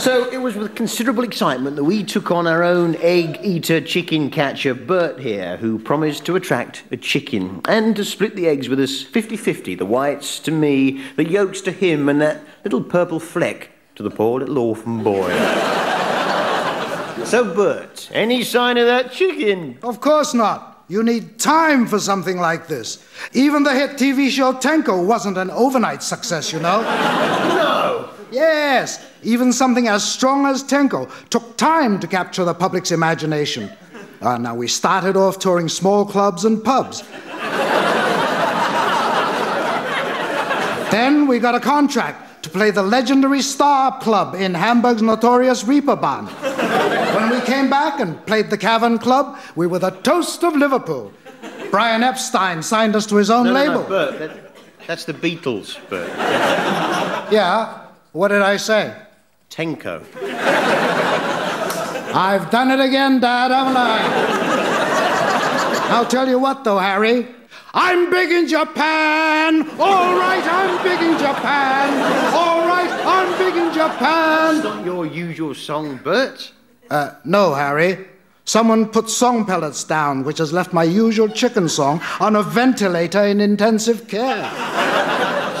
So 0.00 0.30
it 0.30 0.38
was 0.38 0.56
with 0.56 0.74
considerable 0.74 1.24
excitement 1.24 1.76
that 1.76 1.84
we 1.84 2.02
took 2.02 2.30
on 2.30 2.46
our 2.46 2.62
own 2.62 2.96
egg 2.96 3.38
eater 3.42 3.82
chicken 3.82 4.30
catcher, 4.30 4.72
Bert 4.72 5.20
here, 5.20 5.58
who 5.58 5.78
promised 5.78 6.24
to 6.24 6.36
attract 6.36 6.84
a 6.90 6.96
chicken 6.96 7.60
and 7.66 7.94
to 7.96 8.04
split 8.06 8.34
the 8.34 8.48
eggs 8.48 8.70
with 8.70 8.80
us 8.80 9.02
50 9.02 9.36
50, 9.36 9.74
the 9.74 9.84
whites 9.84 10.38
to 10.40 10.50
me, 10.50 11.02
the 11.16 11.28
yolks 11.28 11.60
to 11.60 11.70
him, 11.70 12.08
and 12.08 12.18
that 12.22 12.40
little 12.64 12.82
purple 12.82 13.20
fleck 13.20 13.72
to 13.96 14.02
the 14.02 14.10
poor 14.10 14.40
little 14.40 14.56
orphan 14.56 15.04
boy. 15.04 15.79
So, 17.24 17.54
Bert, 17.54 18.08
any 18.12 18.42
sign 18.42 18.78
of 18.78 18.86
that 18.86 19.12
chicken? 19.12 19.78
Of 19.82 20.00
course 20.00 20.34
not. 20.34 20.84
You 20.88 21.04
need 21.04 21.38
time 21.38 21.86
for 21.86 22.00
something 22.00 22.38
like 22.38 22.66
this. 22.66 23.04
Even 23.32 23.62
the 23.62 23.72
hit 23.72 23.92
TV 23.92 24.28
show 24.28 24.52
Tenko 24.52 25.06
wasn't 25.06 25.38
an 25.38 25.50
overnight 25.50 26.02
success, 26.02 26.52
you 26.52 26.60
know. 26.60 26.80
No! 27.60 28.10
Yes, 28.32 29.04
even 29.22 29.52
something 29.52 29.88
as 29.88 30.08
strong 30.08 30.46
as 30.46 30.62
Tenko 30.62 31.10
took 31.30 31.56
time 31.56 31.98
to 32.00 32.06
capture 32.06 32.44
the 32.44 32.54
public's 32.54 32.92
imagination. 32.92 33.70
Uh, 34.20 34.38
now, 34.38 34.54
we 34.54 34.68
started 34.68 35.16
off 35.16 35.38
touring 35.38 35.68
small 35.68 36.04
clubs 36.04 36.44
and 36.44 36.62
pubs. 36.62 37.02
then 40.90 41.26
we 41.26 41.38
got 41.38 41.54
a 41.54 41.60
contract 41.60 42.29
to 42.50 42.58
play 42.58 42.70
the 42.70 42.82
legendary 42.82 43.42
Star 43.42 43.98
Club 44.00 44.34
in 44.34 44.54
Hamburg's 44.54 45.02
notorious 45.02 45.62
Reeperbahn. 45.64 46.26
when 47.14 47.30
we 47.30 47.40
came 47.46 47.70
back 47.70 48.00
and 48.00 48.24
played 48.26 48.50
the 48.50 48.58
Cavern 48.58 48.98
Club, 48.98 49.38
we 49.56 49.66
were 49.66 49.78
the 49.78 49.90
toast 49.90 50.42
of 50.44 50.54
Liverpool. 50.56 51.12
Brian 51.70 52.02
Epstein 52.02 52.62
signed 52.62 52.96
us 52.96 53.06
to 53.06 53.16
his 53.16 53.30
own 53.30 53.44
No, 53.46 53.52
no, 53.52 53.58
label. 53.60 53.82
no, 53.82 53.88
Bert, 53.88 54.18
that, 54.18 54.52
that's 54.86 55.04
the 55.04 55.14
Beatles, 55.14 55.78
Bert. 55.88 56.08
Yeah, 57.30 57.86
what 58.12 58.28
did 58.28 58.42
I 58.42 58.56
say? 58.56 58.94
Tenko. 59.50 60.04
I've 62.12 62.50
done 62.50 62.70
it 62.72 62.80
again, 62.80 63.20
Dad, 63.20 63.52
haven't 63.52 63.76
I? 63.76 64.00
I'll 65.92 66.06
tell 66.06 66.28
you 66.28 66.38
what, 66.40 66.64
though, 66.64 66.78
Harry. 66.78 67.28
I'm 67.72 68.10
big 68.10 68.32
in 68.32 68.48
Japan. 68.48 69.68
All 69.78 70.18
right, 70.18 70.44
I'm 70.44 70.82
big 70.82 71.00
in 71.00 71.16
Japan. 71.18 72.34
All 72.34 72.66
right, 72.66 72.90
I'm 73.06 73.38
big 73.38 73.54
in 73.56 73.72
Japan. 73.72 74.62
Not 74.62 74.84
your 74.84 75.06
usual 75.06 75.54
song, 75.54 76.00
Bert. 76.02 76.52
Uh, 76.90 77.12
no, 77.24 77.54
Harry. 77.54 78.06
Someone 78.44 78.88
put 78.88 79.08
song 79.08 79.46
pellets 79.46 79.84
down, 79.84 80.24
which 80.24 80.38
has 80.38 80.52
left 80.52 80.72
my 80.72 80.82
usual 80.82 81.28
chicken 81.28 81.68
song 81.68 82.00
on 82.18 82.34
a 82.34 82.42
ventilator 82.42 83.22
in 83.22 83.40
intensive 83.40 84.08
care. 84.08 84.50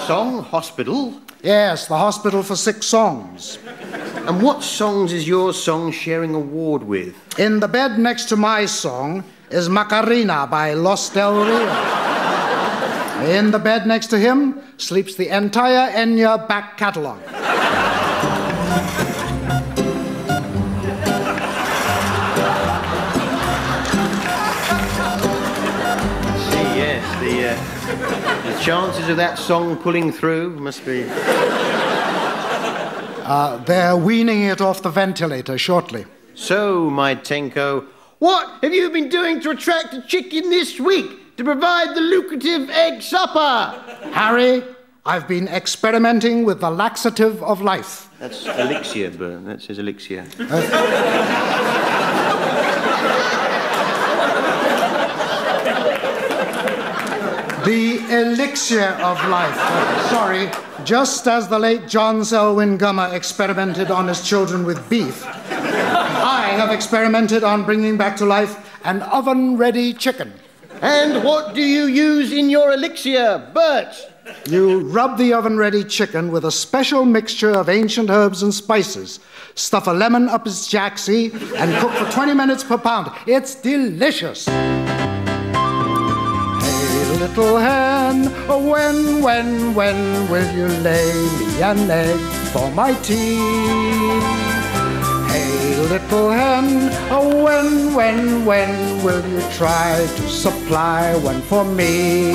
Song 0.08 0.42
Hospital. 0.42 1.14
Yes, 1.42 1.86
the 1.86 1.96
hospital 1.96 2.42
for 2.42 2.56
sick 2.56 2.82
songs. 2.82 3.58
And 4.26 4.42
what 4.42 4.64
songs 4.64 5.12
is 5.12 5.28
your 5.28 5.54
song 5.54 5.92
sharing 5.92 6.34
a 6.34 6.40
ward 6.40 6.82
with? 6.82 7.14
In 7.38 7.60
the 7.60 7.68
bed 7.68 7.98
next 7.98 8.24
to 8.30 8.36
my 8.36 8.66
song 8.66 9.22
is 9.50 9.68
Macarena 9.68 10.46
by 10.46 10.74
Los 10.74 11.10
Del 11.10 11.44
Rio. 11.44 12.00
In 13.28 13.50
the 13.50 13.58
bed 13.58 13.86
next 13.86 14.06
to 14.08 14.18
him 14.18 14.62
sleeps 14.78 15.16
the 15.16 15.28
entire 15.28 15.90
Enya 15.92 16.48
back 16.48 16.76
catalog. 16.76 17.18
See, 26.46 26.68
yes, 26.78 27.04
the, 27.20 27.50
uh, 27.50 28.52
the 28.52 28.60
chances 28.62 29.08
of 29.08 29.16
that 29.16 29.36
song 29.38 29.76
pulling 29.76 30.12
through 30.12 30.50
must 30.60 30.86
be. 30.86 31.04
Uh, 33.26 33.58
they're 33.64 33.96
weaning 33.96 34.44
it 34.44 34.60
off 34.60 34.82
the 34.82 34.90
ventilator 34.90 35.58
shortly. 35.58 36.06
So, 36.34 36.88
my 36.88 37.14
Tenko, 37.14 37.86
what 38.20 38.62
have 38.62 38.72
you 38.72 38.88
been 38.90 39.08
doing 39.08 39.40
to 39.40 39.50
attract 39.50 39.94
a 39.94 40.02
chicken 40.02 40.50
this 40.50 40.78
week 40.78 41.36
to 41.36 41.42
provide 41.42 41.96
the 41.96 42.00
lucrative 42.00 42.68
egg 42.70 43.02
supper? 43.02 43.74
Harry, 44.12 44.62
I've 45.06 45.26
been 45.26 45.48
experimenting 45.48 46.44
with 46.44 46.60
the 46.60 46.70
laxative 46.70 47.42
of 47.42 47.62
life. 47.62 48.10
That's 48.18 48.44
elixir, 48.46 49.10
Bert. 49.10 49.44
That 49.46 49.62
says 49.62 49.78
elixir. 49.78 50.26
The 57.64 57.98
elixir 58.10 58.88
of 59.00 59.28
life. 59.28 59.54
Sorry, 60.10 60.50
just 60.84 61.26
as 61.26 61.48
the 61.48 61.58
late 61.58 61.86
John 61.88 62.24
Selwyn 62.24 62.76
Gummer 62.78 63.12
experimented 63.14 63.90
on 63.90 64.08
his 64.08 64.26
children 64.26 64.64
with 64.64 64.88
beef, 64.90 65.24
I 66.20 66.48
have 66.48 66.70
experimented 66.70 67.42
on 67.44 67.64
bringing 67.64 67.96
back 67.96 68.16
to 68.18 68.26
life 68.26 68.78
an 68.84 69.00
oven 69.02 69.56
ready 69.56 69.94
chicken. 69.94 70.32
And 70.82 71.24
what 71.24 71.54
do 71.54 71.62
you 71.62 71.84
use 71.84 72.32
in 72.32 72.50
your 72.50 72.72
elixir, 72.72 73.50
Bert? 73.54 73.94
You 74.48 74.80
rub 74.80 75.16
the 75.18 75.32
oven 75.32 75.56
ready 75.56 75.82
chicken 75.82 76.30
with 76.30 76.44
a 76.44 76.50
special 76.50 77.04
mixture 77.04 77.50
of 77.50 77.68
ancient 77.68 78.10
herbs 78.10 78.42
and 78.42 78.52
spices, 78.52 79.20
stuff 79.54 79.86
a 79.86 79.92
lemon 79.92 80.28
up 80.28 80.46
its 80.46 80.68
jacksie, 80.72 81.32
and 81.56 81.74
cook 81.80 81.92
for 81.92 82.10
20 82.12 82.34
minutes 82.34 82.64
per 82.64 82.76
pound. 82.78 83.10
It's 83.26 83.54
delicious. 83.54 84.46
Hey, 84.46 84.54
little 87.18 87.56
hen, 87.58 88.26
when, 88.46 89.22
when, 89.22 89.74
when 89.74 90.30
will 90.30 90.54
you 90.56 90.68
lay 90.80 91.12
me 91.38 91.62
an 91.62 91.90
egg 91.90 92.20
for 92.52 92.70
my 92.72 92.92
tea? 93.02 94.59
little 95.76 96.30
hen, 96.30 96.90
oh 97.10 97.44
when, 97.44 97.94
when, 97.94 98.44
when 98.44 99.04
will 99.04 99.26
you 99.28 99.40
try 99.52 100.06
to 100.16 100.28
supply 100.28 101.16
one 101.16 101.40
for 101.42 101.64
me? 101.64 102.32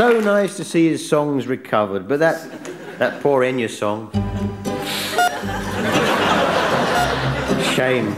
So 0.00 0.18
nice 0.18 0.56
to 0.56 0.64
see 0.64 0.88
his 0.88 1.06
songs 1.06 1.46
recovered, 1.46 2.08
but 2.08 2.20
that, 2.20 2.48
that 2.98 3.22
poor 3.22 3.42
Enya 3.42 3.68
song. 3.68 4.10
Shame. 7.74 8.14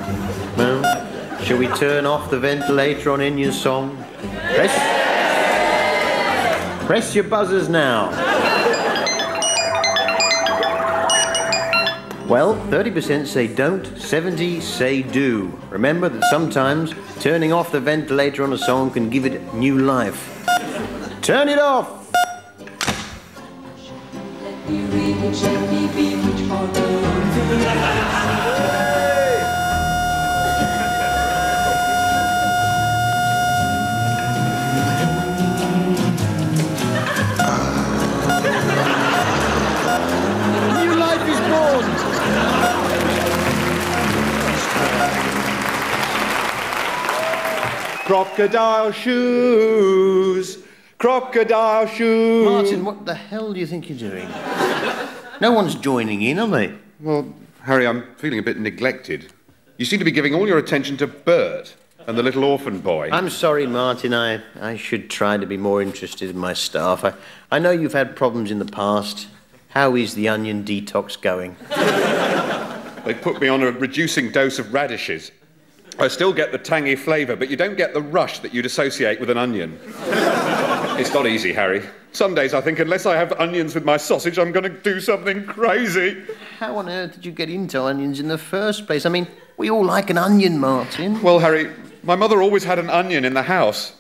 No? 0.57 1.12
Shall 1.53 1.59
we 1.59 1.69
turn 1.77 2.07
off 2.07 2.31
the 2.31 2.39
ventilator 2.39 3.11
on 3.11 3.21
Enya's 3.21 3.61
song? 3.61 3.95
Press, 4.55 4.73
press 6.87 7.15
your 7.15 7.25
buzzers 7.25 7.69
now. 7.69 8.11
Well, 12.27 12.55
30% 12.71 13.27
say 13.27 13.55
don't, 13.55 13.85
70 13.99 14.63
say 14.63 15.03
do. 15.03 15.49
Remember 15.69 16.09
that 16.09 16.25
sometimes 16.31 16.95
turning 17.21 17.53
off 17.53 17.71
the 17.71 17.81
ventilator 17.81 18.45
on 18.45 18.55
a 18.55 18.59
song 18.59 18.91
can 18.91 19.11
give 19.11 19.27
it 19.27 19.53
new 19.53 19.77
life. 19.77 20.47
Turn 21.21 21.51
it 21.51 21.59
off! 21.59 21.99
Crocodile 48.13 48.93
shoes. 48.93 50.59
Crocodile 50.99 51.87
shoes. 51.87 52.45
Martin, 52.45 52.85
what 52.85 53.07
the 53.07 53.15
hell 53.15 53.55
do 53.55 53.59
you 53.59 53.67
think 53.67 53.89
you're 53.89 54.11
doing? 54.11 54.29
No 55.41 55.53
one's 55.53 55.75
joining 55.77 56.21
in, 56.21 56.39
are 56.39 56.47
they? 56.47 56.75
Well, 57.01 57.33
Harry, 57.63 57.87
I'm 57.87 58.15
feeling 58.17 58.39
a 58.39 58.43
bit 58.43 58.59
neglected. 58.61 59.33
You 59.79 59.87
seem 59.87 59.99
to 59.99 60.05
be 60.05 60.11
giving 60.11 60.35
all 60.35 60.47
your 60.47 60.59
attention 60.59 60.99
to 60.99 61.07
Bert 61.07 61.75
and 62.07 62.19
the 62.19 62.23
little 62.23 62.45
orphan 62.45 62.81
boy. 62.81 63.09
I'm 63.11 63.31
sorry, 63.31 63.67
Martin. 63.67 64.13
I, 64.13 64.43
I 64.61 64.77
should 64.77 65.09
try 65.09 65.39
to 65.39 65.47
be 65.47 65.57
more 65.57 65.81
interested 65.81 66.29
in 66.29 66.37
my 66.37 66.53
staff. 66.53 67.07
I, 67.07 67.15
I 67.51 67.59
know 67.61 67.71
you've 67.71 67.95
had 67.95 68.15
problems 68.15 68.51
in 68.51 68.59
the 68.59 68.67
past. 68.67 69.27
How 69.71 69.97
is 69.97 70.15
the 70.15 70.29
onion 70.29 70.65
detox 70.65 71.19
going? 71.19 71.57
They 73.07 73.15
put 73.15 73.41
me 73.41 73.49
on 73.49 73.63
a 73.63 73.71
reducing 73.71 74.31
dose 74.33 74.59
of 74.59 74.75
radishes. 74.75 75.33
I 75.99 76.09
still 76.09 76.33
get 76.33 76.53
the 76.53 76.59
tangy 76.59 76.97
flavour, 76.97 77.37
but 77.37 77.51
you 77.51 77.57
don't 77.57 77.77
get 77.77 77.95
the 77.95 78.01
rush 78.01 78.39
that 78.41 78.55
you'd 78.55 78.67
associate 78.67 79.21
with 79.21 79.31
an 79.31 79.39
onion. 79.39 79.79
it's 80.99 81.13
not 81.13 81.27
easy, 81.27 81.53
Harry. 81.53 81.83
Some 82.13 82.35
days 82.35 82.55
I 82.55 82.61
think 82.61 82.79
unless 82.79 83.07
I 83.07 83.17
have 83.17 83.33
onions 83.33 83.75
with 83.75 83.85
my 83.85 83.97
sausage, 83.97 84.39
I'm 84.39 84.53
going 84.53 84.65
to 84.65 84.83
do 84.83 85.01
something 85.01 85.45
crazy. 85.45 86.23
How 86.59 86.77
on 86.77 86.89
earth 86.89 87.15
did 87.15 87.27
you 87.27 87.33
get 87.33 87.51
into 87.51 87.83
onions 87.83 88.21
in 88.21 88.29
the 88.29 88.39
first 88.39 88.87
place? 88.87 89.07
I 89.07 89.09
mean, 89.09 89.27
we 89.57 89.71
all 89.71 89.85
like 89.85 90.11
an 90.11 90.19
onion, 90.19 90.59
Martin. 90.59 91.23
Well, 91.23 91.39
Harry, 91.39 91.71
my 92.03 92.17
mother 92.17 92.43
always 92.43 92.65
had 92.65 92.79
an 92.79 92.91
onion 92.91 93.25
in 93.25 93.35
the 93.35 93.43
house. 93.43 93.95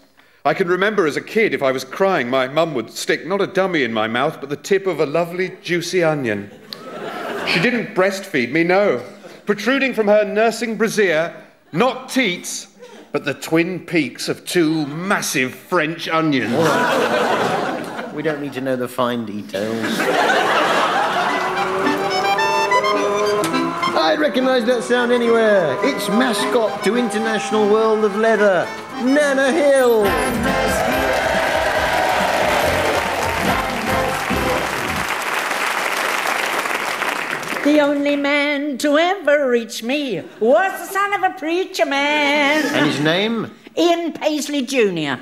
I 0.45 0.55
can 0.55 0.67
remember 0.69 1.07
as 1.07 1.17
a 1.17 1.21
kid, 1.21 1.55
if 1.55 1.63
I 1.63 1.73
was 1.73 1.85
crying, 1.85 2.29
my 2.29 2.49
mum 2.49 2.75
would 2.75 2.91
stick 2.91 3.27
not 3.27 3.41
a 3.41 3.47
dummy 3.47 3.85
in 3.85 3.93
my 3.93 4.09
mouth, 4.09 4.41
but 4.41 4.51
the 4.51 4.57
tip 4.57 4.87
of 4.87 4.99
a 4.99 5.07
lovely, 5.07 5.57
juicy 5.63 6.03
onion. 6.03 6.51
She 7.47 7.61
didn't 7.61 7.95
breastfeed 7.95 8.51
me, 8.51 8.65
no. 8.65 9.03
Protruding 9.47 9.95
from 9.95 10.09
her 10.09 10.25
nursing 10.25 10.77
brassiere, 10.77 11.33
not 11.73 12.09
teats, 12.11 12.69
but 13.13 13.25
the 13.25 13.35
twin 13.35 13.81
peaks 13.81 14.29
of 14.29 14.45
two 14.45 14.87
massive 14.87 15.55
French 15.55 16.09
onions. 16.09 16.53
We 18.15 18.23
don't 18.23 18.43
need 18.43 18.53
to 18.53 18.61
know 18.61 18.77
the 18.77 18.89
fine 18.89 19.25
details. 19.25 19.99
I'd 23.95 24.19
recognise 24.19 24.67
that 24.67 24.83
sound 24.83 25.13
anywhere. 25.13 25.79
It's 25.83 26.09
mascot 26.09 26.85
to 26.85 26.97
International 26.97 27.67
World 27.71 28.05
of 28.05 28.17
Leather, 28.17 28.69
Nana 29.03 29.51
Hill. 29.51 31.02
The 37.73 37.81
only 37.81 38.17
man 38.17 38.77
to 38.79 38.99
ever 38.99 39.49
reach 39.49 39.83
me 39.83 40.21
was 40.41 40.73
the 40.73 40.93
son 40.93 41.15
of 41.15 41.23
a 41.23 41.31
preacher 41.39 41.87
man. 41.87 42.67
And 42.67 42.85
his 42.85 43.01
name? 43.01 43.51
Ian 43.79 44.13
Paisley 44.13 44.61
Jr. 44.61 45.17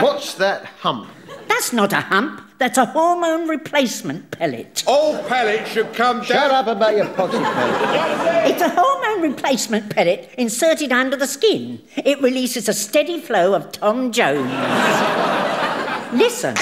What's 0.00 0.34
that 0.34 0.66
hump? 0.78 1.08
That's 1.48 1.72
not 1.72 1.92
a 1.92 2.02
hump, 2.02 2.42
that's 2.58 2.78
a 2.78 2.84
hormone 2.84 3.48
replacement 3.48 4.30
pellet. 4.30 4.84
All 4.86 5.20
pellets 5.24 5.72
should 5.72 5.92
come 5.92 6.18
down. 6.18 6.26
Shut 6.26 6.50
up 6.52 6.68
about 6.68 6.96
your 6.96 7.06
poxy 7.06 7.42
pellet. 7.42 8.52
It's 8.52 8.62
a 8.62 8.68
hormone 8.68 9.22
replacement 9.22 9.90
pellet 9.90 10.32
inserted 10.38 10.92
under 10.92 11.16
the 11.16 11.26
skin. 11.26 11.82
It 11.96 12.22
releases 12.22 12.68
a 12.68 12.74
steady 12.74 13.20
flow 13.20 13.54
of 13.54 13.72
Tom 13.72 14.12
Jones. 14.12 14.52
Listen. 16.12 16.54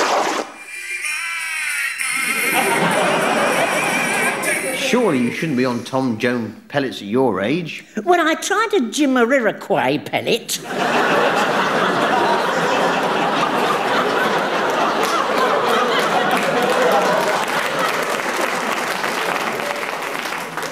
Surely 4.88 5.18
you 5.18 5.30
shouldn't 5.32 5.58
be 5.58 5.66
on 5.66 5.84
Tom 5.84 6.16
Jones 6.16 6.56
pellets 6.68 7.02
at 7.02 7.08
your 7.08 7.42
age. 7.42 7.84
When 8.04 8.20
I 8.20 8.34
tried 8.36 8.70
a 8.72 8.80
Jamiroquai 8.80 10.06
pellet, 10.06 10.58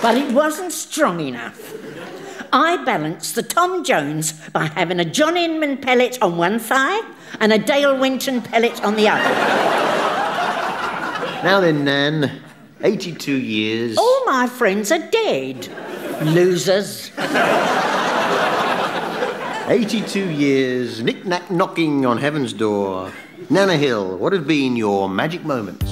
but 0.01 0.17
it 0.17 0.33
wasn't 0.33 0.73
strong 0.73 1.21
enough. 1.21 1.75
I 2.55 2.83
balanced 2.87 3.35
the 3.35 3.43
Tom 3.43 3.85
Jones 3.85 4.33
by 4.49 4.65
having 4.65 4.99
a 4.99 5.05
John 5.05 5.37
Inman 5.37 5.77
pellet 5.77 6.23
on 6.23 6.39
one 6.39 6.59
thigh 6.59 7.07
and 7.41 7.53
a 7.53 7.59
Dale 7.59 7.99
Winton 8.01 8.41
pellet 8.41 8.83
on 8.83 8.97
the 8.97 9.11
other. 9.11 9.29
Now 11.45 11.61
then, 11.61 11.85
Nan, 11.85 12.46
82 12.87 13.33
years. 13.33 13.99
All 13.99 14.25
my 14.27 14.47
friends 14.47 14.93
are 14.93 15.05
dead. 15.11 15.69
Losers. 16.23 17.11
82 19.69 20.31
years, 20.31 21.03
knick-knack 21.03 21.51
knocking 21.51 22.07
on 22.07 22.19
heaven's 22.19 22.53
door. 22.53 23.11
Nana 23.51 23.77
Hill, 23.77 24.17
what 24.19 24.33
have 24.33 24.47
been 24.47 24.77
your 24.77 25.09
magic 25.09 25.45
moments? 25.45 25.85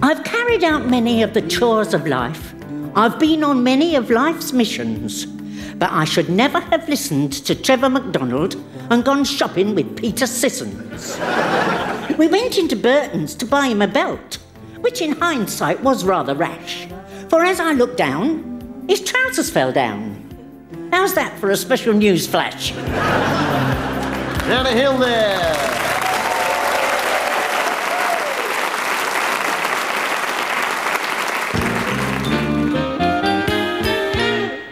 I've 0.00 0.22
carried 0.22 0.62
out 0.62 0.86
many 0.86 1.24
of 1.24 1.34
the 1.34 1.42
chores 1.42 1.92
of 1.92 2.06
life. 2.06 2.54
I've 2.94 3.18
been 3.18 3.42
on 3.42 3.64
many 3.64 3.96
of 3.96 4.10
life's 4.10 4.52
missions. 4.52 5.26
But 5.26 5.90
I 5.90 6.04
should 6.04 6.28
never 6.28 6.60
have 6.60 6.88
listened 6.88 7.32
to 7.46 7.54
Trevor 7.56 7.90
McDonald 7.90 8.54
and 8.90 9.04
gone 9.04 9.24
shopping 9.24 9.74
with 9.74 9.96
Peter 9.96 10.28
Sissons. 10.28 11.18
We 12.16 12.28
went 12.28 12.58
into 12.58 12.76
Burton's 12.76 13.34
to 13.36 13.46
buy 13.46 13.66
him 13.66 13.82
a 13.82 13.88
belt, 13.88 14.38
which 14.78 15.00
in 15.00 15.12
hindsight 15.12 15.82
was 15.82 16.04
rather 16.04 16.34
rash. 16.34 16.86
For 17.28 17.44
as 17.44 17.60
I 17.60 17.72
looked 17.72 17.96
down, 17.96 18.84
his 18.88 19.00
trousers 19.00 19.50
fell 19.50 19.72
down. 19.72 20.16
How's 20.92 21.14
that 21.14 21.38
for 21.38 21.50
a 21.50 21.56
special 21.56 21.92
news 21.92 22.26
flash? 22.26 22.74
Nana 24.46 24.70
Hill 24.70 24.98
there. 24.98 25.56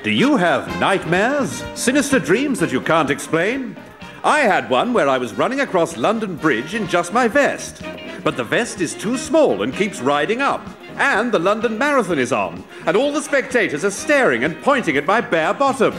Do 0.03 0.11
you 0.11 0.37
have 0.37 0.66
nightmares? 0.81 1.62
Sinister 1.74 2.18
dreams 2.18 2.59
that 2.61 2.72
you 2.72 2.81
can't 2.81 3.11
explain? 3.11 3.77
I 4.25 4.41
had 4.41 4.69
one 4.69 4.93
where 4.93 5.09
I 5.09 5.19
was 5.19 5.35
running 5.35 5.61
across 5.61 5.97
London 5.97 6.37
Bridge 6.37 6.75
in 6.75 6.89
just 6.89 7.13
my 7.13 7.29
vest. 7.29 7.83
But 8.25 8.37
the 8.37 8.45
vest 8.45 8.81
is 8.81 8.95
too 8.95 9.17
small 9.17 9.63
and 9.63 9.73
keeps 9.73 10.01
riding 10.01 10.43
up. 10.43 10.67
And 10.97 11.31
the 11.31 11.39
London 11.39 11.79
Marathon 11.79 12.19
is 12.19 12.33
on. 12.33 12.65
And 12.87 12.97
all 12.97 13.13
the 13.13 13.23
spectators 13.23 13.85
are 13.85 13.91
staring 13.91 14.43
and 14.43 14.61
pointing 14.63 14.97
at 14.97 15.07
my 15.07 15.21
bare 15.21 15.55
bottom. 15.55 15.95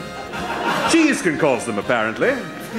Cheese 0.92 1.22
can 1.22 1.38
cause 1.38 1.66
them, 1.66 1.80
apparently. 1.80 2.32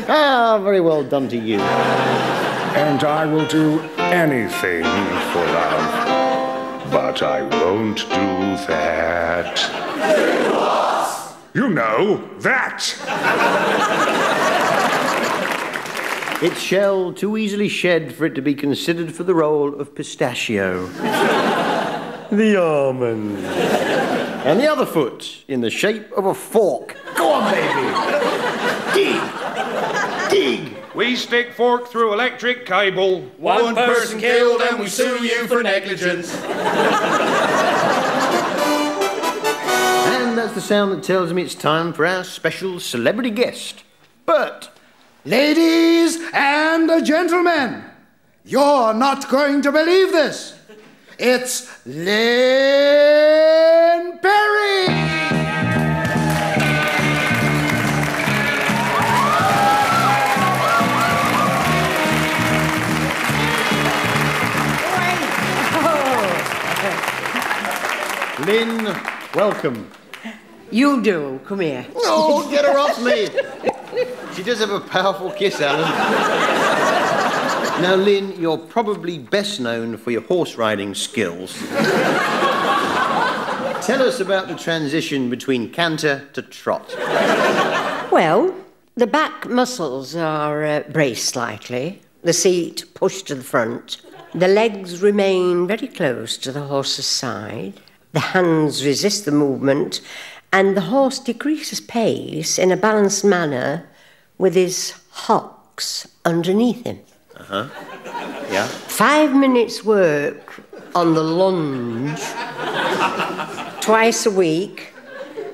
Ah, 0.09 0.61
very 0.63 0.81
well 0.81 1.03
done 1.03 1.29
to 1.31 1.39
you. 1.39 1.59
And 1.59 3.03
I 3.03 3.25
will 3.25 3.47
do 3.47 3.81
anything 3.97 4.85
for 4.85 5.47
love. 5.47 6.91
But 6.91 7.23
I 7.23 7.43
won't 7.43 7.99
do 7.99 8.67
that. 8.67 9.59
You 11.55 11.71
know, 11.71 12.23
that! 12.41 14.60
Its 16.43 16.59
shell 16.59 17.13
too 17.13 17.37
easily 17.37 17.69
shed 17.69 18.15
for 18.15 18.25
it 18.25 18.35
to 18.35 18.41
be 18.41 18.55
considered 18.55 19.15
for 19.15 19.25
the 19.25 19.35
role 19.35 19.75
of 19.75 19.95
pistachio. 19.95 20.87
the 22.31 22.57
almond. 22.57 23.37
And 24.47 24.59
the 24.59 24.67
other 24.67 24.87
foot 24.87 25.45
in 25.49 25.61
the 25.61 25.69
shape 25.69 26.11
of 26.13 26.25
a 26.25 26.33
fork. 26.33 26.97
Go 27.15 27.31
on, 27.31 27.53
baby. 27.53 27.83
Dig. 28.95 29.21
Dig. 30.31 30.77
We 30.95 31.15
stick 31.15 31.53
fork 31.53 31.89
through 31.89 32.15
electric 32.15 32.65
cable. 32.65 33.21
One 33.37 33.75
person 33.75 34.19
killed 34.19 34.63
and 34.63 34.81
we 34.81 34.87
sue 34.87 35.23
you 35.23 35.47
for 35.47 35.63
negligence. 35.63 36.35
And 40.07 40.39
that's 40.39 40.55
the 40.55 40.63
sound 40.63 40.93
that 40.93 41.03
tells 41.03 41.35
me 41.35 41.43
it's 41.43 41.55
time 41.55 41.93
for 41.93 42.07
our 42.07 42.25
special 42.25 42.81
celebrity 42.81 43.31
guest. 43.31 43.85
Bert. 44.25 44.71
Ladies 45.27 46.19
and 46.33 47.05
gentlemen, 47.05 47.85
you're 48.43 48.95
not 48.95 49.29
going 49.29 49.61
to 49.61 49.71
believe 49.71 50.13
this. 50.13 50.59
It's 51.19 51.85
Lynne 51.85 52.09
Perrie! 54.19 54.87
Oh, 65.83 66.33
Lynne, 68.47 68.97
welcome. 69.35 69.91
You 70.71 71.03
do. 71.03 71.41
Come 71.45 71.61
here. 71.61 71.87
No, 71.95 72.49
get 72.51 72.65
her 72.65 72.79
off 72.79 72.99
me. 73.05 73.29
She 74.35 74.43
does 74.43 74.59
have 74.61 74.71
a 74.71 74.81
powerful 74.81 75.31
kiss, 75.33 75.61
Alan. 75.61 75.91
Now, 77.83 77.95
Lynne, 77.95 78.39
you're 78.41 78.59
probably 78.59 79.19
best 79.19 79.59
known 79.61 79.97
for 79.97 80.11
your 80.11 80.23
horse 80.23 80.57
riding 80.57 80.95
skills. 80.95 81.55
Tell 83.83 84.03
us 84.03 84.21
about 84.21 84.49
the 84.49 84.55
transition 84.55 85.31
between 85.31 85.71
canter 85.71 86.29
to 86.35 86.43
trot. 86.43 86.95
Well, 88.13 88.55
the 88.97 89.07
back 89.07 89.49
muscles 89.49 90.15
are 90.15 90.63
uh, 90.63 90.83
braced 90.91 91.31
slightly, 91.31 92.03
the 92.23 92.35
seat 92.35 92.85
pushed 92.93 93.29
to 93.29 93.35
the 93.35 93.43
front, 93.43 93.97
the 94.35 94.49
legs 94.49 95.01
remain 95.01 95.67
very 95.67 95.89
close 95.89 96.37
to 96.39 96.53
the 96.53 96.63
horse's 96.63 97.07
side, 97.07 97.81
the 98.13 98.21
hands 98.21 98.85
resist 98.85 99.25
the 99.25 99.33
movement, 99.33 100.03
and 100.53 100.77
the 100.77 100.83
horse 100.83 101.19
decreases 101.19 101.81
pace 101.81 102.59
in 102.59 102.73
a 102.73 102.77
balanced 102.77 103.25
manner 103.25 103.89
with 104.39 104.55
his 104.55 104.95
hocks 105.11 106.09
underneath 106.25 106.85
him. 106.85 107.01
Uh 107.37 107.43
huh. 107.45 107.69
Yeah. 108.51 108.67
Five 108.67 109.35
minutes' 109.35 109.85
work 109.85 110.61
on 110.95 111.15
the 111.15 111.23
lunge 111.23 112.21
twice 113.81 114.27
a 114.27 114.31
week 114.31 114.93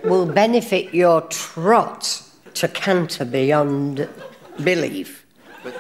will 0.04 0.26
benefit 0.26 0.94
your 0.94 1.20
trot 1.22 2.22
to 2.54 2.68
canter 2.68 3.24
beyond 3.24 4.08
belief. 4.64 5.26
Um, 5.64 5.72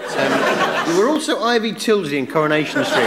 you 0.90 0.98
were 1.00 1.08
also 1.08 1.42
Ivy 1.42 1.72
Tilsley 1.72 2.18
in 2.18 2.26
Coronation 2.26 2.84
Street. 2.84 3.04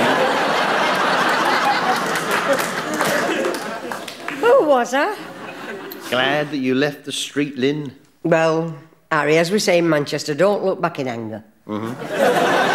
Who 4.40 4.66
was 4.66 4.94
I? 4.94 5.29
Glad 6.10 6.52
that 6.52 6.58
you 6.58 6.76
left 6.76 7.06
the 7.06 7.12
street, 7.12 7.58
Lynne. 7.58 7.96
Well, 8.24 8.76
Harry, 9.12 9.38
as 9.38 9.52
we 9.52 9.60
say 9.60 9.78
in 9.78 9.88
Manchester, 9.88 10.34
don't 10.34 10.64
look 10.64 10.82
back 10.82 11.00
in 11.00 11.08
anger. 11.08 11.44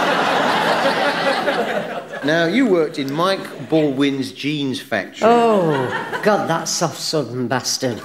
Now, 2.25 2.47
you 2.47 2.67
worked 2.67 2.99
in 2.99 3.13
Mike 3.13 3.69
Baldwin's 3.69 4.33
jeans 4.33 4.81
factory. 4.81 5.29
Oh, 5.29 6.21
God, 6.23 6.49
that 6.49 6.69
soft 6.69 6.99
southern 6.99 7.49
bastard. 7.49 7.99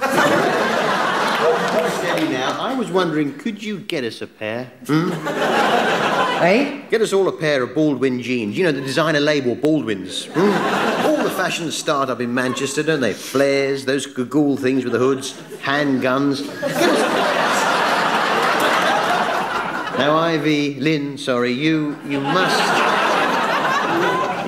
Now. 2.30 2.60
I 2.60 2.74
was 2.76 2.90
wondering, 2.90 3.38
could 3.38 3.62
you 3.62 3.78
get 3.80 4.04
us 4.04 4.20
a 4.20 4.26
pair? 4.26 4.70
Hmm? 4.86 5.10
Eh? 6.40 6.80
Get 6.88 7.02
us 7.02 7.12
all 7.12 7.28
a 7.28 7.32
pair 7.32 7.62
of 7.62 7.74
Baldwin 7.74 8.22
jeans. 8.22 8.56
You 8.56 8.64
know, 8.64 8.72
the 8.72 8.80
designer 8.80 9.20
label, 9.20 9.54
Baldwin's. 9.54 10.24
Hmm? 10.24 10.89
All 11.40 11.46
the 11.46 11.52
fashions 11.52 11.74
start 11.74 12.10
up 12.10 12.20
in 12.20 12.34
Manchester, 12.34 12.82
don't 12.82 13.00
they? 13.00 13.14
Flares, 13.14 13.86
those 13.86 14.04
gaggle 14.04 14.58
things 14.58 14.84
with 14.84 14.92
the 14.92 14.98
hoods, 14.98 15.32
handguns. 15.62 16.46
Now, 19.96 20.18
Ivy, 20.18 20.74
Lynne, 20.74 21.16
sorry, 21.16 21.52
you 21.52 21.96
you 22.06 22.20
must. 22.20 22.60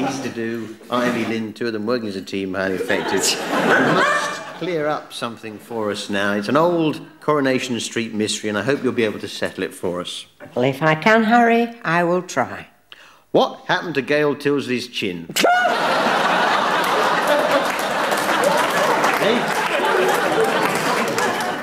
Easy 0.00 0.28
to 0.28 0.34
do. 0.34 0.76
Ivy, 0.90 1.24
Lynne, 1.24 1.54
two 1.54 1.66
of 1.66 1.72
them 1.72 1.86
working 1.86 2.10
as 2.10 2.16
a 2.16 2.20
team, 2.20 2.52
highly 2.52 2.74
effective. 2.74 3.24
You 3.40 3.94
must 3.94 4.42
clear 4.58 4.86
up 4.86 5.14
something 5.14 5.58
for 5.58 5.90
us 5.90 6.10
now. 6.10 6.34
It's 6.34 6.48
an 6.50 6.58
old 6.58 7.00
Coronation 7.20 7.80
Street 7.80 8.12
mystery, 8.12 8.50
and 8.50 8.58
I 8.58 8.62
hope 8.62 8.84
you'll 8.84 8.92
be 8.92 9.04
able 9.04 9.20
to 9.20 9.28
settle 9.28 9.64
it 9.64 9.72
for 9.72 10.02
us. 10.02 10.26
Well, 10.54 10.66
if 10.66 10.82
I 10.82 10.94
can, 10.94 11.24
Harry, 11.24 11.74
I 11.84 12.04
will 12.04 12.20
try. 12.20 12.66
What 13.30 13.60
happened 13.60 13.94
to 13.94 14.02
Gail 14.02 14.34
Tilsley's 14.36 14.88
chin? 14.88 15.34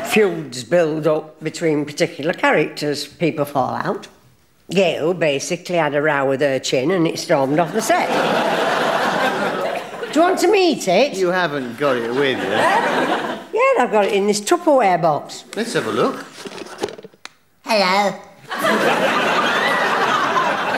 Feuds 0.10 0.64
build 0.64 1.06
up 1.06 1.40
between 1.44 1.86
particular 1.86 2.34
characters. 2.34 3.08
People 3.08 3.46
fall 3.46 3.76
out. 3.76 4.08
Gail 4.72 5.14
basically 5.14 5.76
had 5.76 5.94
a 5.94 6.02
row 6.02 6.28
with 6.28 6.42
her 6.42 6.58
chin 6.60 6.90
and 6.92 7.08
it 7.08 7.20
stormed 7.20 7.60
off 7.60 7.74
the 7.74 7.82
set. 7.82 8.08
Do 10.12 10.20
you 10.20 10.26
want 10.26 10.40
to 10.40 10.52
meet 10.52 10.88
it? 10.88 11.16
You 11.16 11.28
haven't 11.28 11.78
got 11.78 11.96
it 11.98 12.10
with 12.14 12.38
you. 12.40 13.36
Yeah, 13.52 13.84
I've 13.84 13.92
got 13.92 14.06
it 14.06 14.14
in 14.14 14.26
this 14.26 14.40
Tupperware 14.40 15.02
box. 15.02 15.44
Let's 15.56 15.74
have 15.74 15.86
a 15.88 15.92
look. 15.92 16.26
Hello. 17.66 18.16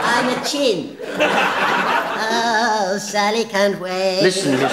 I'm 0.04 0.30
a 0.30 0.46
chin. 0.46 0.98
Oh, 2.34 2.98
Sally 2.98 3.44
can't 3.44 3.78
wait. 3.82 4.22
Listen, 4.22 4.52
mister. 4.52 4.67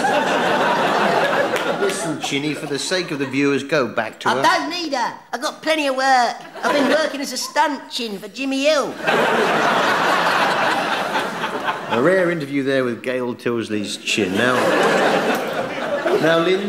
Listen, 1.88 2.20
Chinny, 2.20 2.52
for 2.52 2.66
the 2.66 2.78
sake 2.78 3.10
of 3.12 3.18
the 3.18 3.24
viewers, 3.24 3.64
go 3.64 3.88
back 3.88 4.20
to 4.20 4.28
her 4.28 4.34
I 4.34 4.36
her. 4.36 4.42
don't 4.42 4.68
need 4.70 4.92
her. 4.92 5.18
I've 5.32 5.40
got 5.40 5.62
plenty 5.62 5.86
of 5.86 5.96
work. 5.96 6.36
I've 6.62 6.72
been 6.74 6.88
working 6.90 7.22
as 7.22 7.32
a 7.32 7.38
stunt 7.38 7.90
chin 7.90 8.18
for 8.18 8.28
Jimmy 8.28 8.64
Hill. 8.64 8.88
A 11.90 12.02
rare 12.02 12.30
interview 12.30 12.62
there 12.62 12.84
with 12.84 13.02
Gail 13.02 13.34
Tilsley's 13.34 13.96
chin. 13.96 14.34
Now, 14.34 14.52
now, 16.20 16.40
Lynne, 16.40 16.68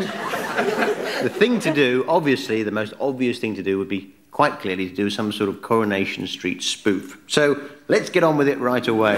the 1.22 1.28
thing 1.30 1.60
to 1.60 1.74
do, 1.74 2.06
obviously, 2.08 2.62
the 2.62 2.70
most 2.70 2.94
obvious 2.98 3.38
thing 3.38 3.54
to 3.56 3.62
do 3.62 3.76
would 3.76 3.88
be 3.88 4.14
quite 4.30 4.58
clearly 4.60 4.88
to 4.88 4.94
do 4.94 5.10
some 5.10 5.32
sort 5.32 5.50
of 5.50 5.60
Coronation 5.60 6.26
Street 6.26 6.62
spoof. 6.62 7.18
So 7.26 7.60
let's 7.88 8.08
get 8.08 8.24
on 8.24 8.38
with 8.38 8.48
it 8.48 8.58
right 8.58 8.88
away. 8.88 9.16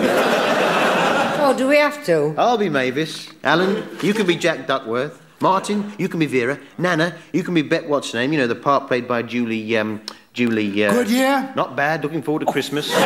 Oh, 1.45 1.55
do 1.57 1.69
we 1.69 1.77
have 1.77 2.05
to? 2.07 2.35
I'll 2.37 2.59
be 2.59 2.69
Mavis. 2.69 3.29
Alan, 3.45 3.87
you 4.03 4.13
can 4.15 4.27
be 4.27 4.35
Jack 4.35 4.67
Duckworth. 4.67 5.22
Martin, 5.43 5.93
you 5.99 6.09
can 6.09 6.21
be 6.21 6.27
Vera. 6.27 6.57
Nana, 6.79 7.17
you 7.33 7.43
can 7.43 7.53
be 7.53 7.63
Bet 7.63 7.89
What's 7.89 8.13
her 8.13 8.21
name? 8.21 8.33
You 8.33 8.39
know 8.39 8.47
the 8.47 8.55
part 8.55 8.87
played 8.87 9.09
by 9.09 9.23
Julie. 9.23 9.77
Um, 9.77 10.01
Julie. 10.33 10.85
Uh, 10.85 10.93
Goodyear? 10.93 11.53
Not 11.57 11.75
bad. 11.75 12.05
Looking 12.05 12.23
forward 12.23 12.47
to 12.47 12.53
Christmas. 12.53 12.89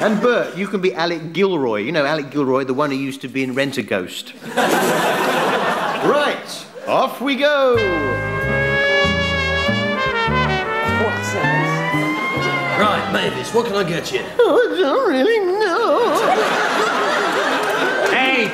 And 0.00 0.20
Bert, 0.20 0.54
you 0.54 0.66
can 0.66 0.82
be 0.82 0.92
Alec 0.92 1.32
Gilroy. 1.32 1.78
You 1.78 1.90
know 1.90 2.04
Alec 2.04 2.30
Gilroy, 2.30 2.64
the 2.64 2.74
one 2.74 2.90
who 2.90 2.96
used 2.96 3.22
to 3.22 3.28
be 3.28 3.42
in 3.42 3.54
Rent 3.54 3.78
a 3.78 3.82
Ghost. 3.82 4.34
right, 4.54 6.66
off 6.86 7.22
we 7.22 7.36
go. 7.36 7.76
Right, 12.76 13.10
Mavis, 13.14 13.54
what 13.54 13.64
can 13.64 13.76
I 13.76 13.84
get 13.88 14.12
you? 14.12 14.20
Oh, 14.38 14.60
I 14.60 14.78
don't 14.78 15.10
really 15.10 15.38
know. 15.58 16.73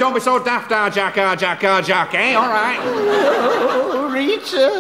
Hey, 0.01 0.05
don't 0.07 0.15
be 0.15 0.21
so 0.21 0.43
daft, 0.43 0.73
ah, 0.73 0.89
Jack, 0.89 1.19
ah, 1.19 1.37
Jack, 1.37 1.63
ah, 1.63 1.83
Jack, 1.83 2.15
eh? 2.15 2.33
All 2.33 2.49
right. 2.49 2.79
Oh, 2.81 4.09
Rita. 4.11 4.71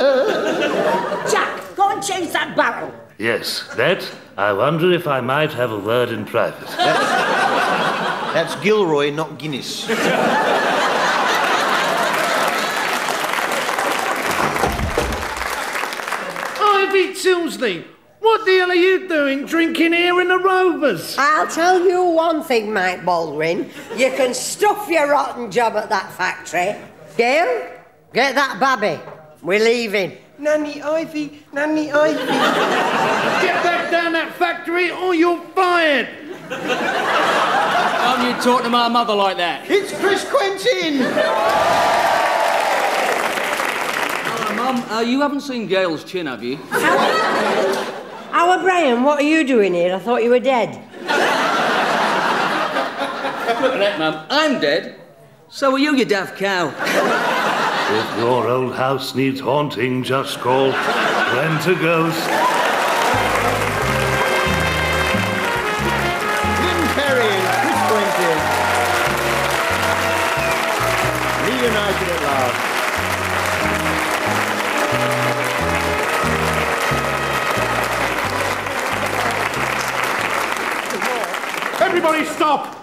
Jack, 1.30 1.76
go 1.76 1.90
and 1.90 2.02
change 2.02 2.32
that 2.32 2.56
barrel. 2.56 2.90
Yes, 3.18 3.68
that. 3.76 4.02
I 4.38 4.54
wonder 4.54 4.90
if 4.90 5.06
I 5.06 5.20
might 5.20 5.52
have 5.52 5.72
a 5.72 5.78
word 5.78 6.08
in 6.08 6.24
private. 6.24 6.66
That's 8.32 8.56
Gilroy, 8.62 9.10
not 9.10 9.38
Guinness. 9.38 9.90
Ivy 16.58 17.12
Tilsley, 17.12 17.84
what 18.20 18.44
the 18.44 18.58
hell 18.58 18.70
are 18.70 18.74
you 18.74 19.08
doing 19.08 19.44
drinking 19.46 19.92
here 19.92 20.20
in 20.20 20.28
the 20.28 20.38
Rovers? 20.38 21.16
I'll 21.18 21.46
tell 21.48 21.80
you 21.86 22.04
one 22.04 22.42
thing, 22.42 22.72
Mike 22.72 23.04
Baldwin. 23.04 23.70
You 23.96 24.10
can 24.10 24.34
stuff 24.34 24.88
your 24.88 25.08
rotten 25.10 25.50
job 25.50 25.74
at 25.76 25.88
that 25.88 26.12
factory. 26.12 26.76
Gail, 27.16 27.70
get 28.12 28.34
that 28.34 28.60
babby. 28.60 29.00
We're 29.42 29.60
leaving. 29.60 30.18
Nanny 30.38 30.82
Ivy, 30.82 31.42
Nanny 31.52 31.92
Ivy. 31.92 32.16
Get 32.18 33.62
back 33.62 33.90
down 33.90 34.12
that 34.12 34.34
factory 34.34 34.90
or 34.90 35.14
you're 35.14 35.40
fired. 35.54 36.08
Don't 36.50 38.26
you 38.26 38.42
talk 38.42 38.62
to 38.62 38.70
my 38.70 38.88
mother 38.88 39.14
like 39.14 39.36
that? 39.36 39.70
It's 39.70 39.92
Chris 39.98 40.24
Quentin. 40.28 41.04
Hello, 44.24 44.54
Mum, 44.56 44.82
uh, 44.90 45.00
you 45.00 45.20
haven't 45.20 45.42
seen 45.42 45.66
Gail's 45.66 46.04
chin, 46.04 46.26
have 46.26 46.42
you? 46.42 46.58
Our 48.32 48.62
Brian, 48.62 49.02
what 49.02 49.18
are 49.18 49.24
you 49.24 49.44
doing 49.44 49.74
here? 49.74 49.94
I 49.94 49.98
thought 49.98 50.22
you 50.22 50.30
were 50.30 50.38
dead. 50.38 50.70
Look 53.60 53.74
at 53.74 53.78
that, 53.78 53.98
Mum. 53.98 54.24
I'm 54.30 54.60
dead. 54.60 55.00
So 55.48 55.72
are 55.72 55.78
you, 55.78 55.96
you 55.96 56.04
daft 56.04 56.38
cow. 56.38 56.68
If 56.68 58.18
your 58.18 58.46
old 58.46 58.74
house 58.76 59.16
needs 59.16 59.40
haunting, 59.40 60.04
just 60.04 60.38
call 60.38 60.70
Rent 60.70 61.66
a 61.66 61.74
Ghost. 61.74 62.59
Everybody 82.20 82.36
stop! 82.36 82.76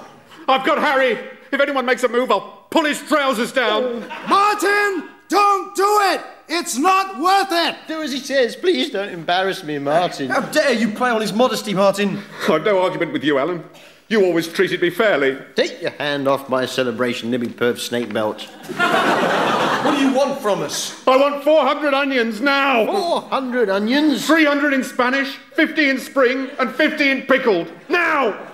I've 0.47 0.65
got 0.65 0.79
Harry. 0.79 1.11
If 1.51 1.59
anyone 1.59 1.85
makes 1.85 2.03
a 2.03 2.07
move, 2.07 2.31
I'll 2.31 2.65
pull 2.71 2.85
his 2.85 2.99
trousers 3.03 3.51
down. 3.51 3.99
Martin, 4.27 5.09
don't 5.29 5.75
do 5.75 5.99
it! 6.05 6.21
It's 6.49 6.75
not 6.75 7.19
worth 7.19 7.49
it! 7.51 7.75
Do 7.87 8.01
as 8.01 8.11
he 8.11 8.17
says. 8.17 8.55
Please 8.55 8.89
don't 8.89 9.09
embarrass 9.09 9.63
me, 9.63 9.77
Martin. 9.77 10.29
How 10.29 10.41
dare 10.41 10.73
you 10.73 10.89
play 10.89 11.11
on 11.11 11.21
his 11.21 11.33
modesty, 11.33 11.75
Martin? 11.75 12.19
I've 12.49 12.63
no 12.63 12.81
argument 12.81 13.13
with 13.13 13.23
you, 13.23 13.37
Alan. 13.37 13.63
You 14.07 14.25
always 14.25 14.47
treated 14.47 14.81
me 14.81 14.89
fairly. 14.89 15.37
Take 15.53 15.83
your 15.83 15.91
hand 15.91 16.27
off 16.27 16.49
my 16.49 16.65
celebration, 16.65 17.29
Libby 17.29 17.47
Perf 17.47 17.77
snake 17.77 18.11
belt. 18.11 18.41
What 18.41 19.91
do 19.91 20.03
you 20.03 20.13
want 20.13 20.41
from 20.41 20.63
us? 20.63 21.07
I 21.07 21.15
want 21.15 21.43
400 21.43 21.93
onions 21.93 22.41
now. 22.41 22.87
400 22.87 23.69
onions? 23.69 24.25
300 24.25 24.73
in 24.73 24.83
Spanish, 24.83 25.35
50 25.53 25.89
in 25.89 25.99
spring, 25.99 26.49
and 26.57 26.71
50 26.71 27.11
in 27.11 27.21
pickled. 27.23 27.71
Now! 27.87 28.46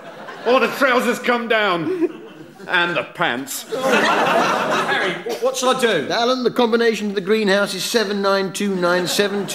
Or 0.46 0.60
the 0.60 0.68
trousers 0.78 1.20
come 1.20 1.48
down. 1.48 2.22
And 2.68 2.96
the 2.96 3.04
pants. 3.04 3.64
Harry, 3.74 5.14
what 5.42 5.58
shall 5.58 5.76
I 5.76 5.82
do? 5.82 6.08
Alan, 6.10 6.44
the 6.44 6.52
combination 6.52 7.10
to 7.10 7.16
the 7.16 7.22
greenhouse 7.22 7.74
is 7.74 7.84
79297222. 7.84 9.54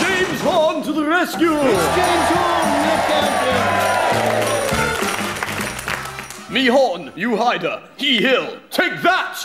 James 0.00 0.40
Horn 0.40 0.82
to 0.84 0.92
the 0.92 1.04
rescue! 1.04 1.50
James 1.50 2.28
Horn, 2.32 2.48
Me 6.50 6.64
Horn, 6.64 7.12
you 7.14 7.36
hider. 7.36 7.82
He 7.98 8.22
Hill, 8.22 8.56
take 8.70 9.02
that! 9.02 9.42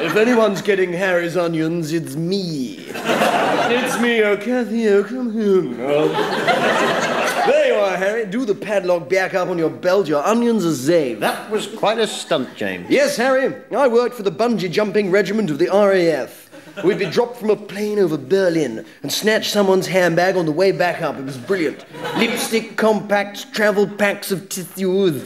if 0.00 0.16
anyone's 0.16 0.60
getting 0.60 0.92
Harry's 0.92 1.36
onions, 1.36 1.92
it's 1.92 2.16
me. 2.16 2.86
it's 2.88 4.00
me, 4.00 4.20
oh 4.24 4.36
Kathy, 4.36 4.88
oh 4.88 5.04
come 5.04 5.32
home. 5.32 5.76
there 5.76 7.68
you 7.68 7.74
are, 7.74 7.96
Harry. 7.96 8.26
Do 8.26 8.44
the 8.44 8.54
padlock 8.56 9.08
back 9.08 9.34
up 9.34 9.48
on 9.48 9.58
your 9.58 9.70
belt. 9.70 10.08
Your 10.08 10.26
onions 10.26 10.64
are 10.64 10.74
saved. 10.74 11.22
That 11.22 11.48
was 11.52 11.68
quite 11.68 11.98
a 11.98 12.06
stunt, 12.08 12.56
James. 12.56 12.90
Yes, 12.90 13.16
Harry. 13.16 13.54
I 13.70 13.86
worked 13.86 14.16
for 14.16 14.24
the 14.24 14.32
bungee 14.32 14.72
jumping 14.72 15.12
regiment 15.12 15.50
of 15.50 15.58
the 15.58 15.68
RAF. 15.68 16.41
We'd 16.84 16.98
be 16.98 17.06
dropped 17.06 17.36
from 17.36 17.50
a 17.50 17.56
plane 17.56 17.98
over 17.98 18.16
Berlin 18.16 18.84
and 19.02 19.12
snatch 19.12 19.50
someone's 19.50 19.86
handbag 19.86 20.36
on 20.36 20.46
the 20.46 20.52
way 20.52 20.72
back 20.72 21.02
up. 21.02 21.18
It 21.18 21.24
was 21.24 21.36
brilliant. 21.36 21.84
Lipstick, 22.16 22.76
compacts, 22.76 23.44
travel 23.44 23.86
packs 23.86 24.32
of 24.32 24.48
tissues. 24.48 25.22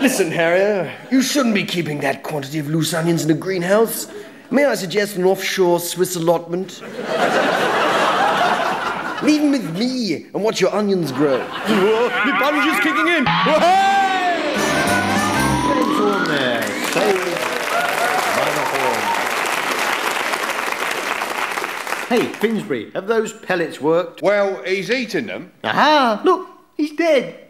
Listen, 0.00 0.30
Harry, 0.30 0.92
you 1.10 1.22
shouldn't 1.22 1.54
be 1.54 1.64
keeping 1.64 2.00
that 2.00 2.22
quantity 2.22 2.58
of 2.58 2.68
loose 2.68 2.92
onions 2.92 3.24
in 3.24 3.30
a 3.30 3.34
greenhouse. 3.34 4.06
May 4.50 4.66
I 4.66 4.74
suggest 4.74 5.16
an 5.16 5.24
offshore 5.24 5.80
Swiss 5.80 6.16
allotment? 6.16 6.82
Leave 9.22 9.40
them 9.40 9.52
with 9.52 9.78
me 9.78 10.26
and 10.34 10.44
watch 10.44 10.60
your 10.60 10.74
onions 10.74 11.10
grow. 11.10 11.38
the 11.38 12.36
bungee's 12.38 12.80
kicking 12.80 13.08
in. 13.08 13.93
Hey, 22.14 22.26
Finsbury, 22.26 22.92
have 22.92 23.08
those 23.08 23.32
pellets 23.32 23.80
worked? 23.80 24.22
Well, 24.22 24.62
he's 24.62 24.88
eating 24.88 25.26
them. 25.26 25.50
Aha! 25.64 26.22
Look, 26.22 26.48
he's 26.76 26.92
dead. 26.92 27.48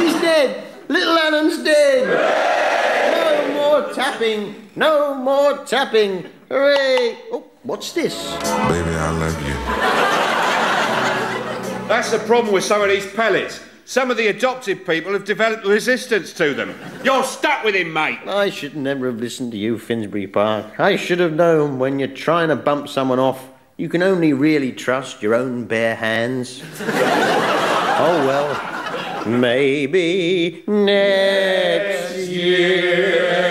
he's 0.00 0.20
dead. 0.20 0.64
Little 0.88 1.16
Alan's 1.16 1.62
dead. 1.62 2.08
No 3.14 3.54
more 3.54 3.92
tapping. 3.94 4.68
No 4.74 5.14
more 5.14 5.64
tapping. 5.64 6.26
Hooray! 6.48 7.18
Oh, 7.30 7.44
what's 7.62 7.92
this? 7.92 8.32
Baby, 8.32 8.96
I 8.96 9.10
love 9.12 9.40
you. 9.46 9.54
That's 11.86 12.10
the 12.10 12.18
problem 12.18 12.52
with 12.52 12.64
some 12.64 12.82
of 12.82 12.88
these 12.88 13.06
pellets. 13.12 13.60
Some 13.84 14.10
of 14.10 14.16
the 14.16 14.28
adopted 14.28 14.86
people 14.86 15.12
have 15.12 15.24
developed 15.24 15.66
resistance 15.66 16.32
to 16.32 16.54
them. 16.54 16.74
You're 17.04 17.24
stuck 17.24 17.62
with 17.62 17.74
him, 17.74 17.92
mate. 17.92 18.20
I 18.26 18.48
should 18.48 18.76
never 18.76 19.06
have 19.06 19.20
listened 19.20 19.52
to 19.52 19.58
you, 19.58 19.78
Finsbury 19.78 20.26
Park. 20.26 20.80
I 20.80 20.96
should 20.96 21.18
have 21.18 21.34
known 21.34 21.78
when 21.78 21.98
you're 21.98 22.08
trying 22.08 22.48
to 22.48 22.56
bump 22.56 22.88
someone 22.88 23.18
off, 23.18 23.48
you 23.82 23.88
can 23.88 24.00
only 24.00 24.32
really 24.32 24.70
trust 24.70 25.24
your 25.24 25.34
own 25.34 25.64
bare 25.64 25.96
hands. 25.96 26.62
oh 26.80 28.24
well, 28.28 29.26
maybe 29.26 30.62
next 30.68 32.16
year. 32.28 33.42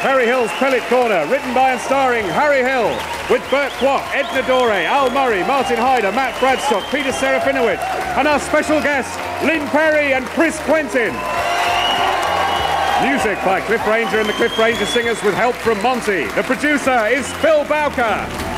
Harry 0.00 0.24
Hill's 0.24 0.50
Pellet 0.52 0.82
Corner, 0.84 1.26
written 1.26 1.52
by 1.52 1.72
and 1.72 1.80
starring 1.82 2.24
Harry 2.24 2.64
Hill, 2.64 2.88
with 3.28 3.44
Burt 3.50 3.70
Kwouk, 3.72 4.00
Edna 4.14 4.40
Dore, 4.48 4.72
Al 4.72 5.10
Murray, 5.10 5.44
Martin 5.44 5.76
Hyder, 5.76 6.10
Matt 6.10 6.32
Bradstock, 6.40 6.90
Peter 6.90 7.12
Serafinowicz, 7.12 7.84
and 8.16 8.26
our 8.26 8.40
special 8.40 8.80
guests, 8.80 9.14
Lynne 9.44 9.68
Perrie 9.68 10.16
and 10.16 10.24
Chris 10.24 10.58
Quentin. 10.60 11.12
Music 13.04 13.36
by 13.44 13.60
Cliff 13.60 13.86
Ranger 13.86 14.20
and 14.20 14.28
the 14.28 14.32
Cliff 14.32 14.56
Ranger 14.56 14.86
Singers 14.86 15.22
with 15.22 15.34
help 15.34 15.54
from 15.56 15.82
Monty. 15.82 16.24
The 16.28 16.44
producer 16.44 17.06
is 17.08 17.30
Phil 17.34 17.64
Bowker. 17.64 18.49